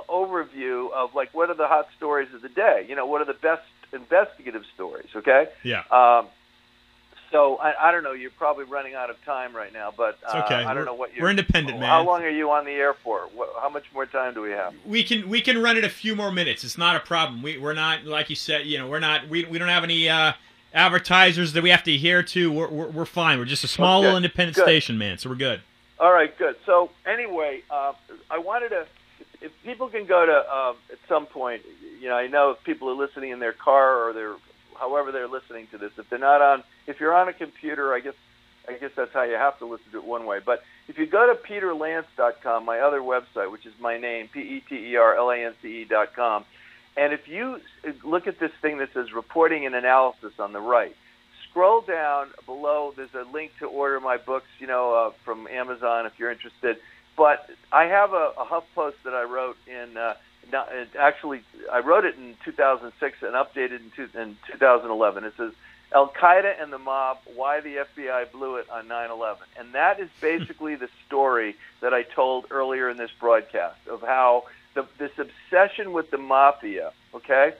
[0.08, 2.86] overview of like what are the hot stories of the day.
[2.88, 5.08] You know, what are the best investigative stories?
[5.14, 5.48] Okay.
[5.62, 5.82] Yeah.
[5.90, 6.26] Um,
[7.32, 8.12] so I, I don't know.
[8.12, 10.54] You're probably running out of time right now, but uh, okay.
[10.56, 11.24] I don't We're- know what you're.
[11.24, 11.88] we're independent, man.
[11.88, 13.22] How long are you on the air for?
[13.34, 14.74] What, how much more time do we have?
[14.86, 16.62] We can we can run it a few more minutes.
[16.62, 17.42] It's not a problem.
[17.42, 18.66] We we're not like you said.
[18.66, 20.34] You know, we're not we, we don't have any uh,
[20.74, 22.52] advertisers that we have to adhere to.
[22.52, 23.38] We're, we're, we're fine.
[23.38, 24.04] We're just a small Okay.
[24.06, 24.64] little independent Good.
[24.64, 25.18] station, man.
[25.18, 25.60] So we're good.
[25.98, 26.56] All right, good.
[26.66, 27.92] So anyway, uh,
[28.30, 28.86] I wanted to.
[29.40, 31.62] If people can go to um, at some point,
[32.00, 34.34] you know, I know if people are listening in their car or they're
[34.78, 35.92] however they're listening to this.
[35.98, 38.14] If they're not on, if you're on a computer, I guess
[38.68, 40.38] I guess that's how you have to listen to it one way.
[40.44, 44.62] But if you go to peterlance.com, my other website, which is my name, p e
[44.68, 46.44] t e r l a n c e dot com,
[46.96, 47.58] and if you
[48.04, 50.94] look at this thing that says reporting and analysis on the right,
[51.52, 52.92] scroll down below.
[52.96, 56.76] There's a link to order my books, you know, uh, from Amazon if you're interested.
[57.16, 59.96] But I have a, a HuffPost that I wrote in.
[59.96, 60.14] Uh,
[60.98, 65.24] actually, I wrote it in 2006 and updated in, two, in 2011.
[65.24, 65.52] It says
[65.94, 70.08] Al Qaeda and the mob: Why the FBI blew it on 9/11, and that is
[70.20, 75.92] basically the story that I told earlier in this broadcast of how the, this obsession
[75.92, 77.52] with the mafia, okay,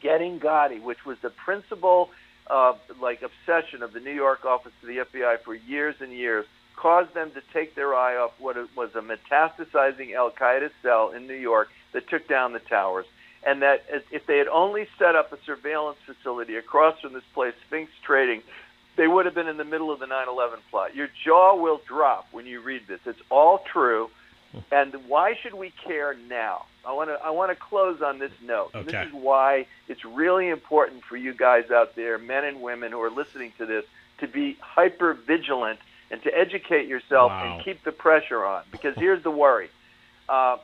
[0.00, 2.10] getting Gotti, which was the principal
[2.48, 6.44] uh, like obsession of the New York office of the FBI for years and years,
[6.76, 11.26] caused them to take their eye off what was a metastasizing Al Qaeda cell in
[11.26, 13.06] New York that took down the towers.
[13.42, 17.54] And that if they had only set up a surveillance facility across from this place,
[17.66, 18.42] Sphinx Trading,
[18.96, 20.94] they would have been in the middle of the 9/11 plot.
[20.94, 23.00] Your jaw will drop when you read this.
[23.06, 24.10] It's all true.
[24.72, 26.66] And why should we care now?
[26.84, 28.72] I want to I want to close on this note.
[28.74, 28.82] Okay.
[28.90, 33.00] This is why it's really important for you guys out there, men and women who
[33.00, 33.84] are listening to this,
[34.18, 35.78] to be hyper vigilant
[36.10, 37.54] and to educate yourself Wow.
[37.54, 38.64] and keep the pressure on.
[38.72, 39.70] Because here's the worry.
[40.28, 40.58] Uh,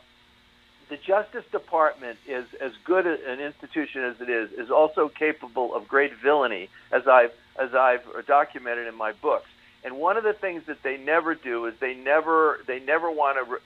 [0.88, 5.88] the Justice Department is as good an institution as it is, is also capable of
[5.88, 9.48] great villainy, as I've as I've documented in my books.
[9.82, 13.38] And one of the things that they never do is they never they never want
[13.38, 13.60] to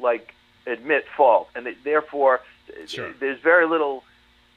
[0.00, 0.34] like
[0.66, 2.40] admit fault, and they, therefore
[2.86, 3.12] Sure.
[3.20, 4.04] there's very little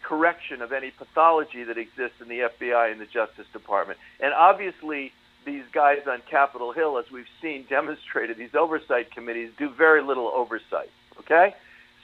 [0.01, 3.99] correction of any pathology that exists in the FBI and the Justice Department.
[4.21, 5.11] And obviously,
[5.43, 10.27] these guys on Capitol Hill, as we've seen demonstrated, these oversight committees do very little
[10.33, 10.89] oversight.
[11.19, 11.55] Okay?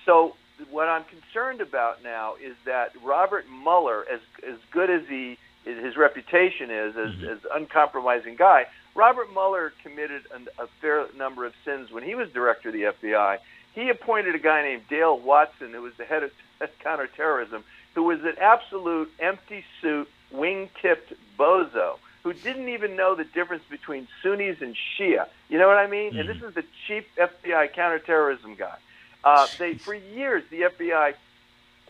[0.05, 0.35] So,
[0.69, 5.95] what I'm concerned about now is that Robert Mueller, as, as good as he his
[5.95, 7.29] reputation is, as, Mhm.
[7.29, 12.29] as uncompromising guy, Robert Mueller committed an, a fair number of sins when he was
[12.31, 13.39] director of the FBI.
[13.73, 16.31] He appointed a guy named Dale Watson, who was the head of
[16.79, 17.63] counterterrorism,
[17.95, 24.07] who was an absolute empty suit, wing-tipped bozo who didn't even know the difference between
[24.21, 25.27] Sunnis and Shia.
[25.49, 26.11] You know what I mean?
[26.11, 26.19] Mm-hmm.
[26.19, 28.75] And this is the chief FBI counterterrorism guy.
[29.23, 31.13] Uh, they for years the FBI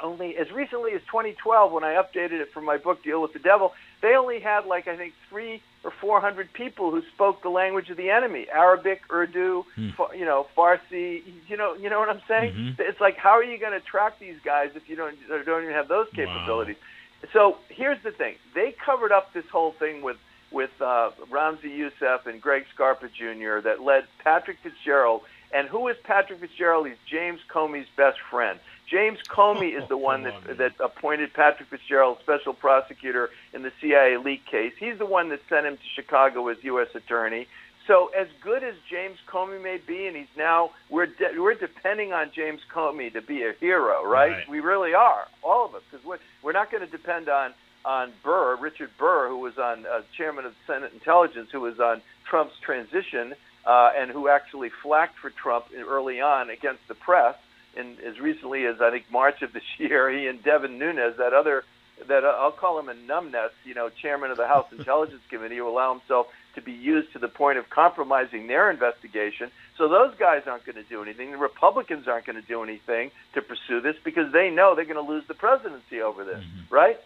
[0.01, 3.39] only as recently as 2012 when I updated it for my book Deal with the
[3.39, 7.49] Devil, they only had like I think three or four hundred people who spoke the
[7.49, 9.89] language of the enemy: Arabic, Urdu, hmm.
[10.15, 11.23] you know, Farsi.
[11.47, 12.53] You know, you know what I'm saying?
[12.53, 12.81] Mm-hmm.
[12.81, 15.15] It's like how are you going to track these guys if you don't
[15.45, 16.77] don't even have those capabilities?
[17.23, 17.29] Wow.
[17.31, 20.17] So here's the thing: they covered up this whole thing with
[20.51, 23.59] with uh, Ramzi Yousef and Greg Scarpa Jr.
[23.63, 25.21] that led Patrick Fitzgerald.
[25.53, 26.87] And who is Patrick Fitzgerald?
[26.87, 28.59] He's James Comey's best friend.
[28.89, 33.71] James Comey is the one that on, that appointed Patrick Fitzgerald special prosecutor in the
[33.79, 34.73] CIA leak case.
[34.77, 36.89] He's the one that sent him to Chicago as U.S.
[36.93, 37.47] attorney.
[37.87, 42.13] So as good as James Comey may be, and he's now we're de- we're depending
[42.13, 44.31] on James Comey to be a hero, right?
[44.31, 44.49] right.
[44.49, 47.53] We really are, all of us, because we're we're not going to depend on
[47.85, 51.79] on Burr, Richard Burr, who was on uh, chairman of the Senate Intelligence, who was
[51.79, 53.33] on Trump's transition,
[53.65, 57.35] uh, and who actually flacked for Trump early on against the press
[57.75, 61.33] in as recently as I think March of this year, he and Devin Nunes, that
[61.33, 61.63] other
[62.07, 65.57] that uh, I'll call him a numbness, you know, chairman of the House Intelligence Committee,
[65.57, 69.51] who allow himself to be used to the point of compromising their investigation.
[69.77, 71.31] So those guys aren't going to do anything.
[71.31, 75.03] The Republicans aren't going to do anything to pursue this because they know they're going
[75.03, 76.73] to lose the presidency over this, mm-hmm.
[76.73, 76.97] right?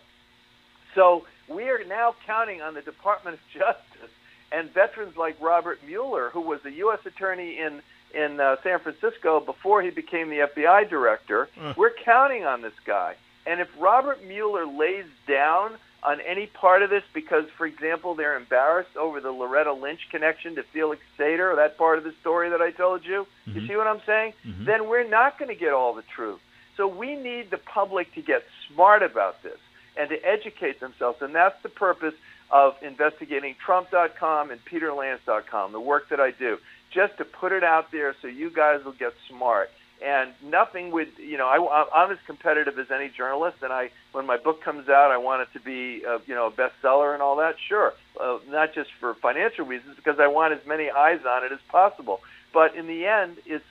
[0.95, 4.11] So we are now counting on the Department of Justice
[4.51, 6.99] and veterans like Robert Mueller, who was a U.S.
[7.05, 7.81] attorney in
[8.13, 11.49] in uh, San Francisco before he became the FBI director.
[11.59, 11.73] Uh.
[11.75, 13.15] We're counting on this guy.
[13.45, 18.37] And if Robert Mueller lays down on any part of this because, for example, they're
[18.37, 22.49] embarrassed over the Loretta Lynch connection to Felix Sater, or that part of the story
[22.49, 23.59] that I told you, mm-hmm.
[23.59, 24.33] you see what I'm saying?
[24.45, 24.65] Mm-hmm.
[24.65, 26.39] Then we're not going to get all the truth.
[26.75, 29.57] So we need the public to get smart about this
[29.97, 31.21] and to educate themselves.
[31.21, 32.13] And that's the purpose
[32.51, 36.57] of investigating Trump.com and PeterLance.com, the work that I do
[36.93, 39.69] just to put it out there so you guys will get smart.
[40.03, 44.27] And nothing would, you know, I, I'm as competitive as any journalist, and I, when
[44.27, 47.21] my book comes out, I want it to be, uh, you know, a bestseller and
[47.21, 47.55] all that.
[47.67, 51.51] Sure, uh, not just for financial reasons, because I want as many eyes on it
[51.51, 52.21] as possible.
[52.53, 53.65] But in the end, it's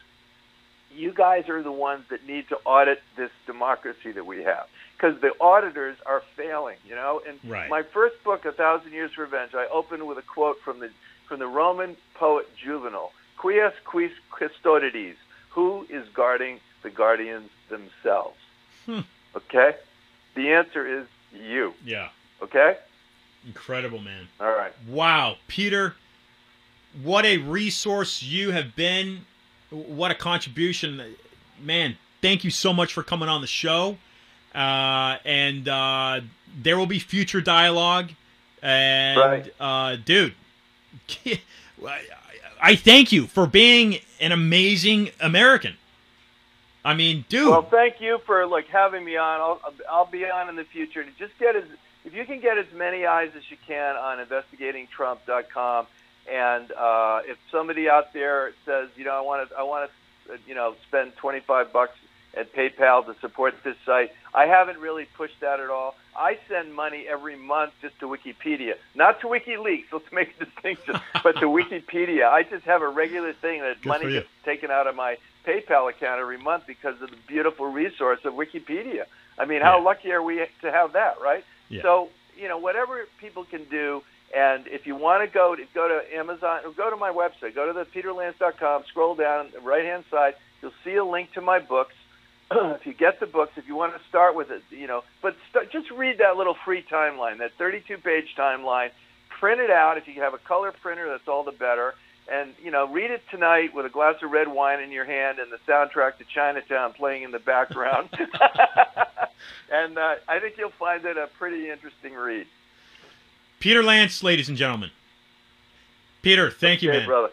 [0.95, 4.67] you guys are the ones that need to audit this democracy that we have
[4.97, 7.21] because the auditors are failing, you know.
[7.27, 7.69] And right.
[7.69, 10.91] my first book, A Thousand Years of Revenge, I opened with a quote from the
[11.29, 15.17] from the Roman poet Juvenal, Quies quis custodides,
[15.51, 18.39] who is guarding the guardians themselves?
[18.87, 19.01] Hmm.
[19.35, 19.75] Okay?
[20.35, 21.75] The answer is you.
[21.85, 22.09] Yeah.
[22.43, 22.77] Okay?
[23.47, 24.29] Incredible, man.
[24.41, 24.73] All right.
[24.89, 25.37] Wow.
[25.49, 25.95] Peter,
[27.03, 29.27] what a resource you have been.
[29.71, 31.17] What a contribution.
[31.61, 33.99] Man, thank you so much for coming on the show.
[34.55, 36.21] Uh, and uh,
[36.63, 38.11] there will be future dialogue.
[38.63, 39.55] And, right.
[39.61, 40.35] uh, dude,
[42.61, 45.77] I thank you for being an amazing American.
[46.85, 47.49] I mean, dude.
[47.49, 49.41] Well, thank you for like having me on.
[49.41, 49.61] I'll
[49.91, 51.05] I'll be on in the future.
[51.19, 51.65] Just get as
[52.05, 55.87] if you can get as many eyes as you can on investigatingtrump.com,
[56.31, 59.91] and uh, if somebody out there says, you know, I want to I want
[60.27, 61.97] to you know spend 25 bucks
[62.37, 64.13] at PayPal to support this site.
[64.35, 65.95] I haven't really pushed that at all.
[66.15, 69.87] I send money every month just to Wikipedia, not to WikiLeaks.
[69.93, 72.29] Let's make a distinction, but to Wikipedia.
[72.31, 75.17] I just have a regular thing that Good money gets taken out of my
[75.47, 79.05] PayPal account every month because of the beautiful resource of Wikipedia.
[79.39, 79.85] I mean, how yeah.
[79.85, 81.45] lucky are we to have that, right?
[81.69, 81.83] Yeah.
[81.83, 84.03] So, you know, whatever people can do,
[84.35, 87.67] and if you want to go to go to Amazon, go to my website, go
[87.67, 91.59] to the peterlance.com, scroll down the right hand side, you'll see a link to my
[91.59, 91.95] books
[92.51, 95.37] if you get the books, if you want to start with it, you know, but
[95.51, 98.91] st- just read that little free timeline, that 32-page timeline.
[99.41, 99.99] Print it out.
[99.99, 101.95] If you have a color printer, that's all the better.
[102.33, 105.39] And you know, read it tonight with a glass of red wine in your hand
[105.39, 108.09] and the soundtrack to Chinatown playing in the background.
[109.71, 112.47] and uh, I think you'll find it a pretty interesting read.
[113.61, 114.91] Peter Lance, ladies and gentlemen.
[116.23, 117.07] Peter, thank okay, you, man.
[117.07, 117.31] brother.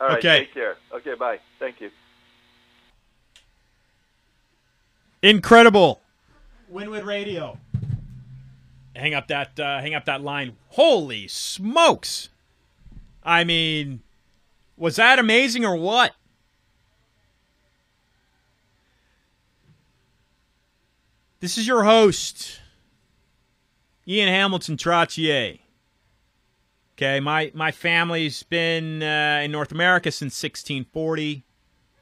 [0.00, 0.38] All right, okay.
[0.40, 0.76] take care.
[0.92, 1.40] Okay, bye.
[1.58, 1.90] Thank you.
[5.22, 6.00] Incredible.
[6.72, 7.58] Wynwood Radio.
[8.94, 10.56] Hang up that uh, hang up that line.
[10.70, 12.28] Holy smokes.
[13.22, 14.00] I mean,
[14.76, 16.14] was that amazing or what?
[21.40, 22.60] This is your host,
[24.08, 25.58] Ian Hamilton Trottier.
[26.94, 31.44] Okay, my my family's been uh, in North America since 1640.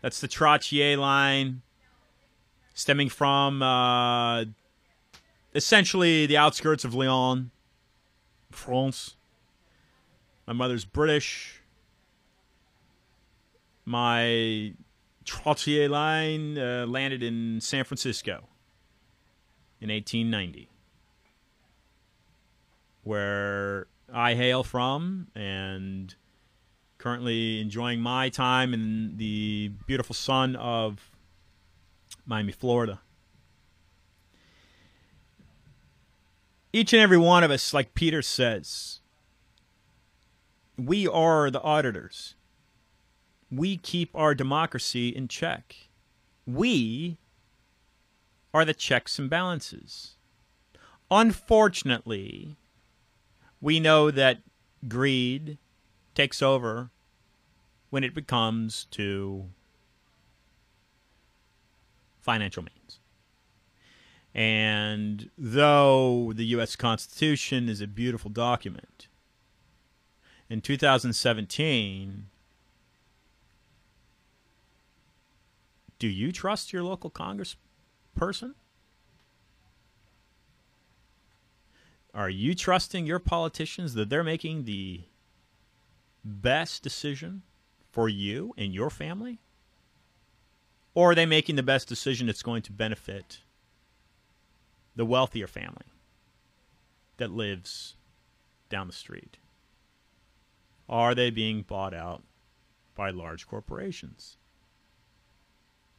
[0.03, 1.63] That's the Trottier line,
[2.75, 4.45] stemming from uh,
[5.53, 7.51] essentially the outskirts of Lyon,
[8.53, 9.17] France.
[10.47, 11.61] My mother's British.
[13.85, 14.75] My
[15.25, 18.49] Trottier line uh, landed in San Francisco
[19.81, 20.71] in 1890,
[23.07, 26.13] where I hail from and
[26.99, 31.13] currently enjoying my time in the beautiful sun of
[32.27, 33.01] Miami, Florida.
[36.73, 38.99] Each and every one of us, like Peter says,
[40.77, 42.35] we are the auditors.
[43.53, 45.77] We keep our democracy in check.
[46.45, 47.19] We
[48.53, 50.17] are the checks and balances.
[51.09, 52.57] Unfortunately,
[53.61, 54.39] we know that
[54.87, 55.59] greed
[56.15, 56.91] takes over
[57.91, 59.47] when it becomes to
[62.21, 62.99] financial means.
[64.35, 66.77] And though the U.S.
[66.77, 69.09] Constitution is a beautiful document,
[70.49, 72.27] in 2017,
[75.99, 78.55] do you trust your local congressperson?
[82.17, 85.03] Are you trusting your politicians that they're making the
[86.25, 87.43] best decision
[87.93, 89.39] for you and your family?
[90.95, 93.41] Or are they making the best decision that's going to benefit
[94.97, 95.85] the wealthier family
[97.19, 97.97] that lives
[98.71, 99.37] down the street?
[100.89, 102.23] Are they being bought out
[102.95, 104.39] by large corporations?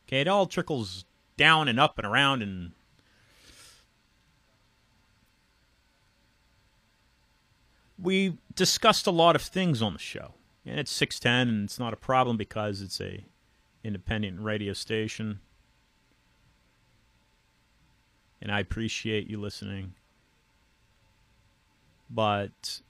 [0.07, 1.05] Okay, it all trickles
[1.37, 2.71] down and up and around and
[8.01, 10.33] we discussed a lot of things on the show.
[10.65, 13.25] And it's 610 and it's not a problem because it's a
[13.83, 15.39] independent radio station.
[18.41, 19.93] And I appreciate you listening.
[22.09, 22.81] But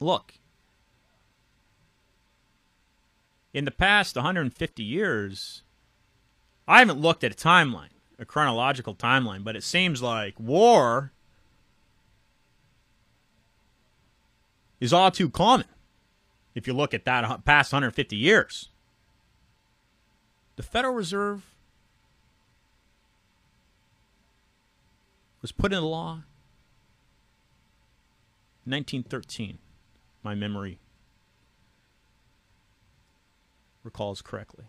[0.00, 0.34] look,
[3.52, 5.62] in the past 150 years,
[6.66, 11.12] I haven't looked at a timeline, a chronological timeline, but it seems like war
[14.84, 15.66] is all too common
[16.54, 18.68] if you look at that uh, past 150 years.
[20.56, 21.54] The Federal Reserve
[25.40, 26.24] was put into law
[28.66, 29.58] in 1913.
[30.22, 30.78] My memory
[33.82, 34.66] recalls correctly.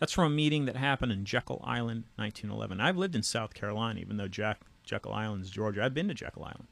[0.00, 2.80] That's from a meeting that happened in Jekyll Island, 1911.
[2.80, 5.84] I've lived in South Carolina, even though Jack, Jekyll Island is Georgia.
[5.84, 6.66] I've been to Jekyll Island.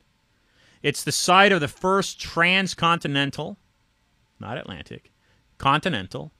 [0.82, 3.58] It's the site of the first transcontinental,
[4.38, 5.10] not Atlantic,
[5.58, 6.32] continental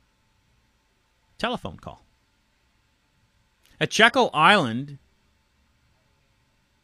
[1.39, 2.05] telephone call.
[3.79, 4.99] At Jekyll Island,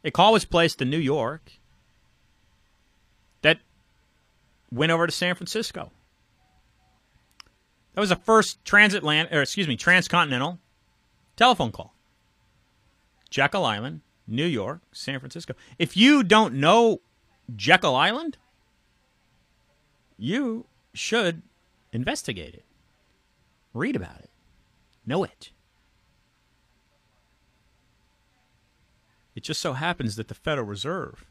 [0.05, 1.53] a call was placed in New York
[3.43, 3.59] that
[4.71, 5.91] went over to San Francisco.
[7.95, 10.59] That was the first transatlantic, or excuse me, transcontinental
[11.37, 11.95] telephone call.
[13.31, 15.55] Jekyll Island, New York, San Francisco.
[15.79, 17.01] If you don't know
[17.55, 18.38] Jekyll Island,
[20.18, 21.42] you should
[21.92, 22.64] investigate it,
[23.72, 24.30] read about it,
[25.07, 25.51] know it.
[29.34, 31.26] It just so happens that the Federal Reserve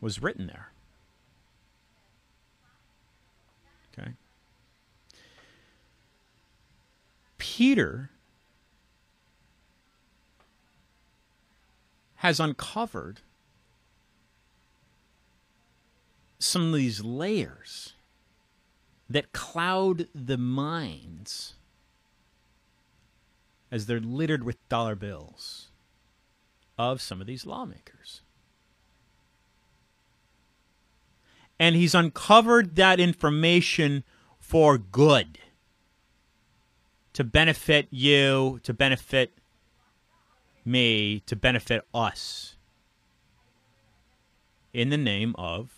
[0.00, 0.72] was written there.
[3.98, 4.12] Okay.
[7.38, 8.10] Peter
[12.16, 13.20] has uncovered
[16.38, 17.94] some of these layers
[19.08, 21.54] that cloud the minds
[23.70, 25.68] as they're littered with dollar bills
[26.78, 28.22] of some of these lawmakers.
[31.58, 34.04] And he's uncovered that information
[34.38, 35.38] for good
[37.12, 39.32] to benefit you, to benefit
[40.64, 42.56] me, to benefit us
[44.72, 45.73] in the name of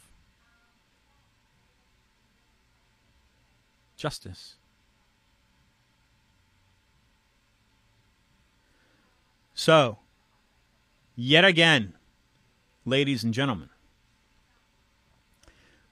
[3.96, 4.56] justice.
[9.54, 9.98] So,
[11.14, 11.94] yet again,
[12.84, 13.70] ladies and gentlemen,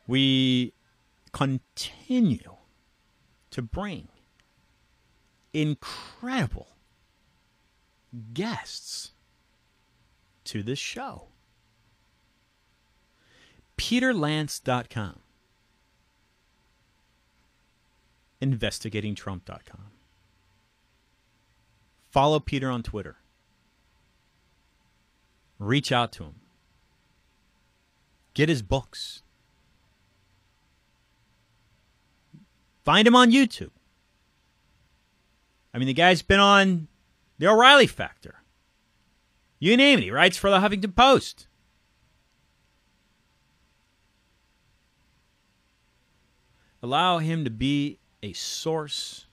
[0.06, 0.74] we
[1.32, 2.56] continue
[3.51, 4.09] to bring
[5.55, 6.68] incredible
[8.35, 9.12] guests
[10.44, 11.28] to this show.
[13.78, 15.24] PeterLance.com.
[18.45, 19.91] InvestigatingTrump.com.
[22.11, 23.16] Follow Peter on Twitter.
[25.59, 26.35] Reach out to him.
[28.35, 29.23] Get his books.
[32.85, 33.71] Find him on YouTube.
[35.73, 36.89] I mean, the guy's been on
[37.39, 38.43] The O'Reilly Factor.
[39.59, 40.03] You name it.
[40.03, 41.47] He writes for the Huffington Post.
[46.83, 49.27] Allow him to be a source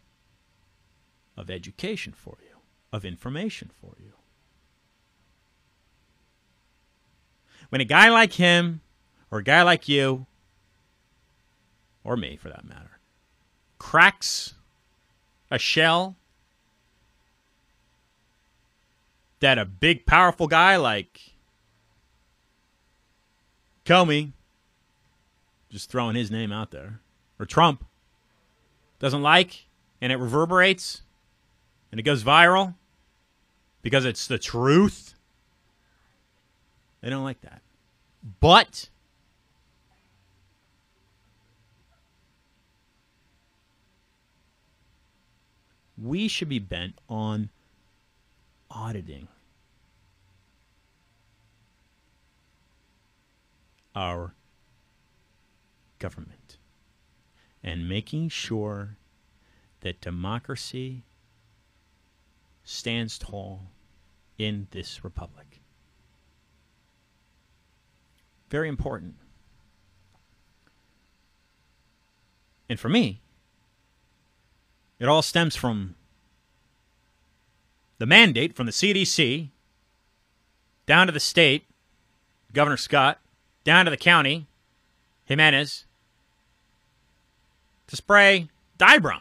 [1.37, 2.57] of education for you,
[2.91, 4.11] of information for you.
[7.69, 8.81] When a guy like him,
[9.31, 10.25] or a guy like you,
[12.03, 12.99] or me for that matter,
[13.79, 14.55] cracks
[15.49, 16.17] a shell
[19.39, 21.33] that a big, powerful guy like
[23.85, 24.33] Comey,
[25.69, 26.99] just throwing his name out there,
[27.39, 27.85] or Trump,
[29.01, 29.65] doesn't like,
[29.99, 31.01] and it reverberates,
[31.91, 32.75] and it goes viral
[33.81, 35.15] because it's the truth.
[37.01, 37.63] They don't like that.
[38.39, 38.89] But
[45.99, 47.49] we should be bent on
[48.69, 49.27] auditing
[53.95, 54.35] our
[55.97, 56.40] government
[57.63, 58.97] and making sure
[59.81, 61.03] that democracy
[62.63, 63.67] stands tall
[64.37, 65.61] in this republic.
[68.49, 69.15] Very important.
[72.69, 73.21] And for me,
[74.99, 75.95] it all stems from
[77.97, 79.49] the mandate from the CDC
[80.85, 81.65] down to the state,
[82.53, 83.19] Governor Scott,
[83.63, 84.47] down to the county,
[85.25, 85.85] Gimenez,
[87.91, 88.47] to spray
[88.79, 89.19] Dibrom,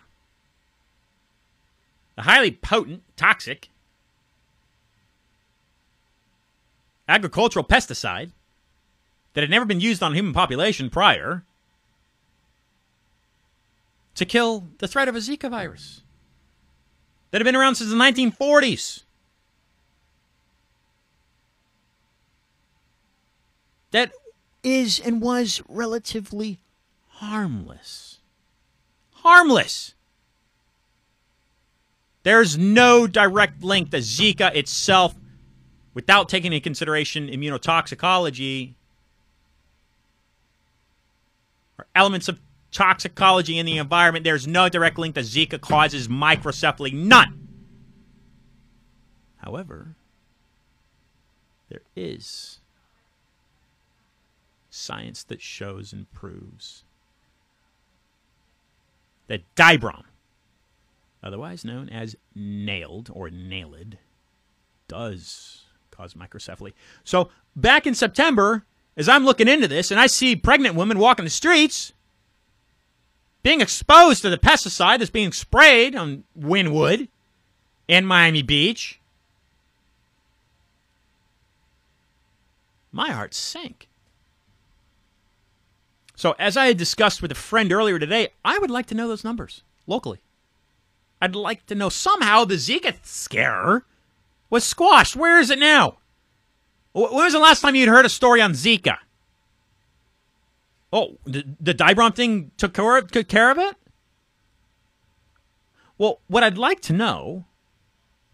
[2.16, 3.68] a highly potent, toxic
[7.08, 8.30] agricultural pesticide
[9.34, 11.42] that had never been used on human population prior
[14.14, 16.02] to kill the threat of a Zika virus
[17.32, 19.02] that had been around since the 1940s.
[23.90, 24.12] That
[24.62, 26.60] is and was relatively
[27.14, 28.19] harmless.
[29.22, 29.94] Harmless.
[32.22, 35.14] There's no direct link to Zika itself,
[35.94, 38.74] without taking into consideration immunotoxicology
[41.78, 42.38] or elements of
[42.72, 46.92] toxicology in the environment, there's no direct link that Zika causes microcephaly.
[46.92, 47.48] None.
[49.38, 49.96] However,
[51.68, 52.60] there is
[54.70, 56.84] science that shows and proves
[59.30, 60.02] that Dibrom,
[61.22, 63.94] otherwise known as naled or naled,
[64.88, 66.72] does cause microcephaly.
[67.04, 68.64] So back in September,
[68.96, 71.92] as I'm looking into this and I see pregnant women walking the streets,
[73.44, 77.06] being exposed to the pesticide that's being sprayed on Wynwood
[77.88, 78.98] and Miami Beach,
[82.90, 83.86] my heart sank.
[86.20, 89.08] So, as I had discussed with a friend earlier today, I would like to know
[89.08, 90.20] those numbers locally.
[91.22, 93.86] I'd like to know somehow the Zika scare
[94.50, 95.16] was squashed.
[95.16, 95.96] Where is it now?
[96.92, 98.98] When was the last time you'd heard a story on Zika?
[100.92, 103.76] Oh, the, the Dibrom thing took care, took care of it?
[105.96, 107.46] Well, what I'd like to know,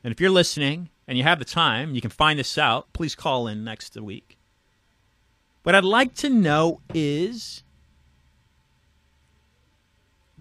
[0.02, 3.14] and if you're listening and you have the time, you can find this out, please
[3.14, 4.38] call in next week.
[5.62, 7.62] What I'd like to know is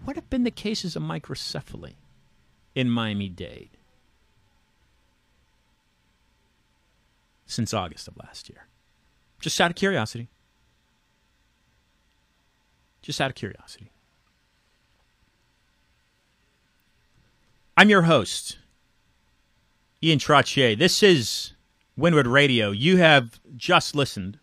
[0.06, 1.94] what have been the cases of microcephaly
[2.76, 3.70] in Miami Dade
[7.44, 8.68] since August of last year?
[9.40, 10.28] Just out of curiosity.
[13.02, 13.90] Just out of curiosity.
[17.76, 18.58] I'm your host,
[20.00, 20.78] Ian Trottier.
[20.78, 21.52] This is
[21.98, 22.70] Wynwood Radio.
[22.70, 24.38] You have just listened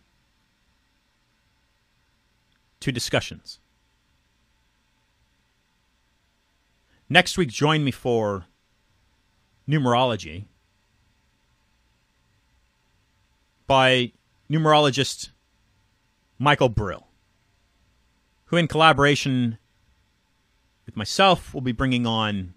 [2.80, 3.60] to discussions.
[7.14, 8.46] Next week, join me for
[9.68, 10.46] numerology
[13.68, 14.10] by
[14.50, 15.28] numerologist
[16.40, 17.06] Michael Brill,
[18.46, 19.58] who, in collaboration
[20.86, 22.54] with myself, will be bringing on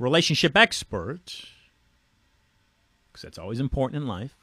[0.00, 1.44] relationship expert,
[3.12, 4.34] because that's always important in life,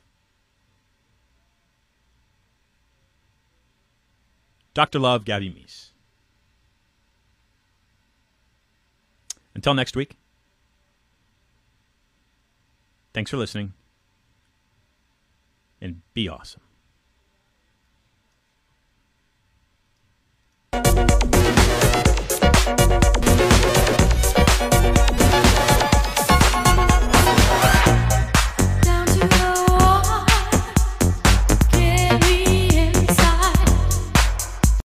[4.73, 4.99] Dr.
[4.99, 5.89] Love Gabby Meese.
[9.60, 10.15] Until next week,
[13.14, 13.73] thanks for listening
[15.81, 16.61] and be awesome.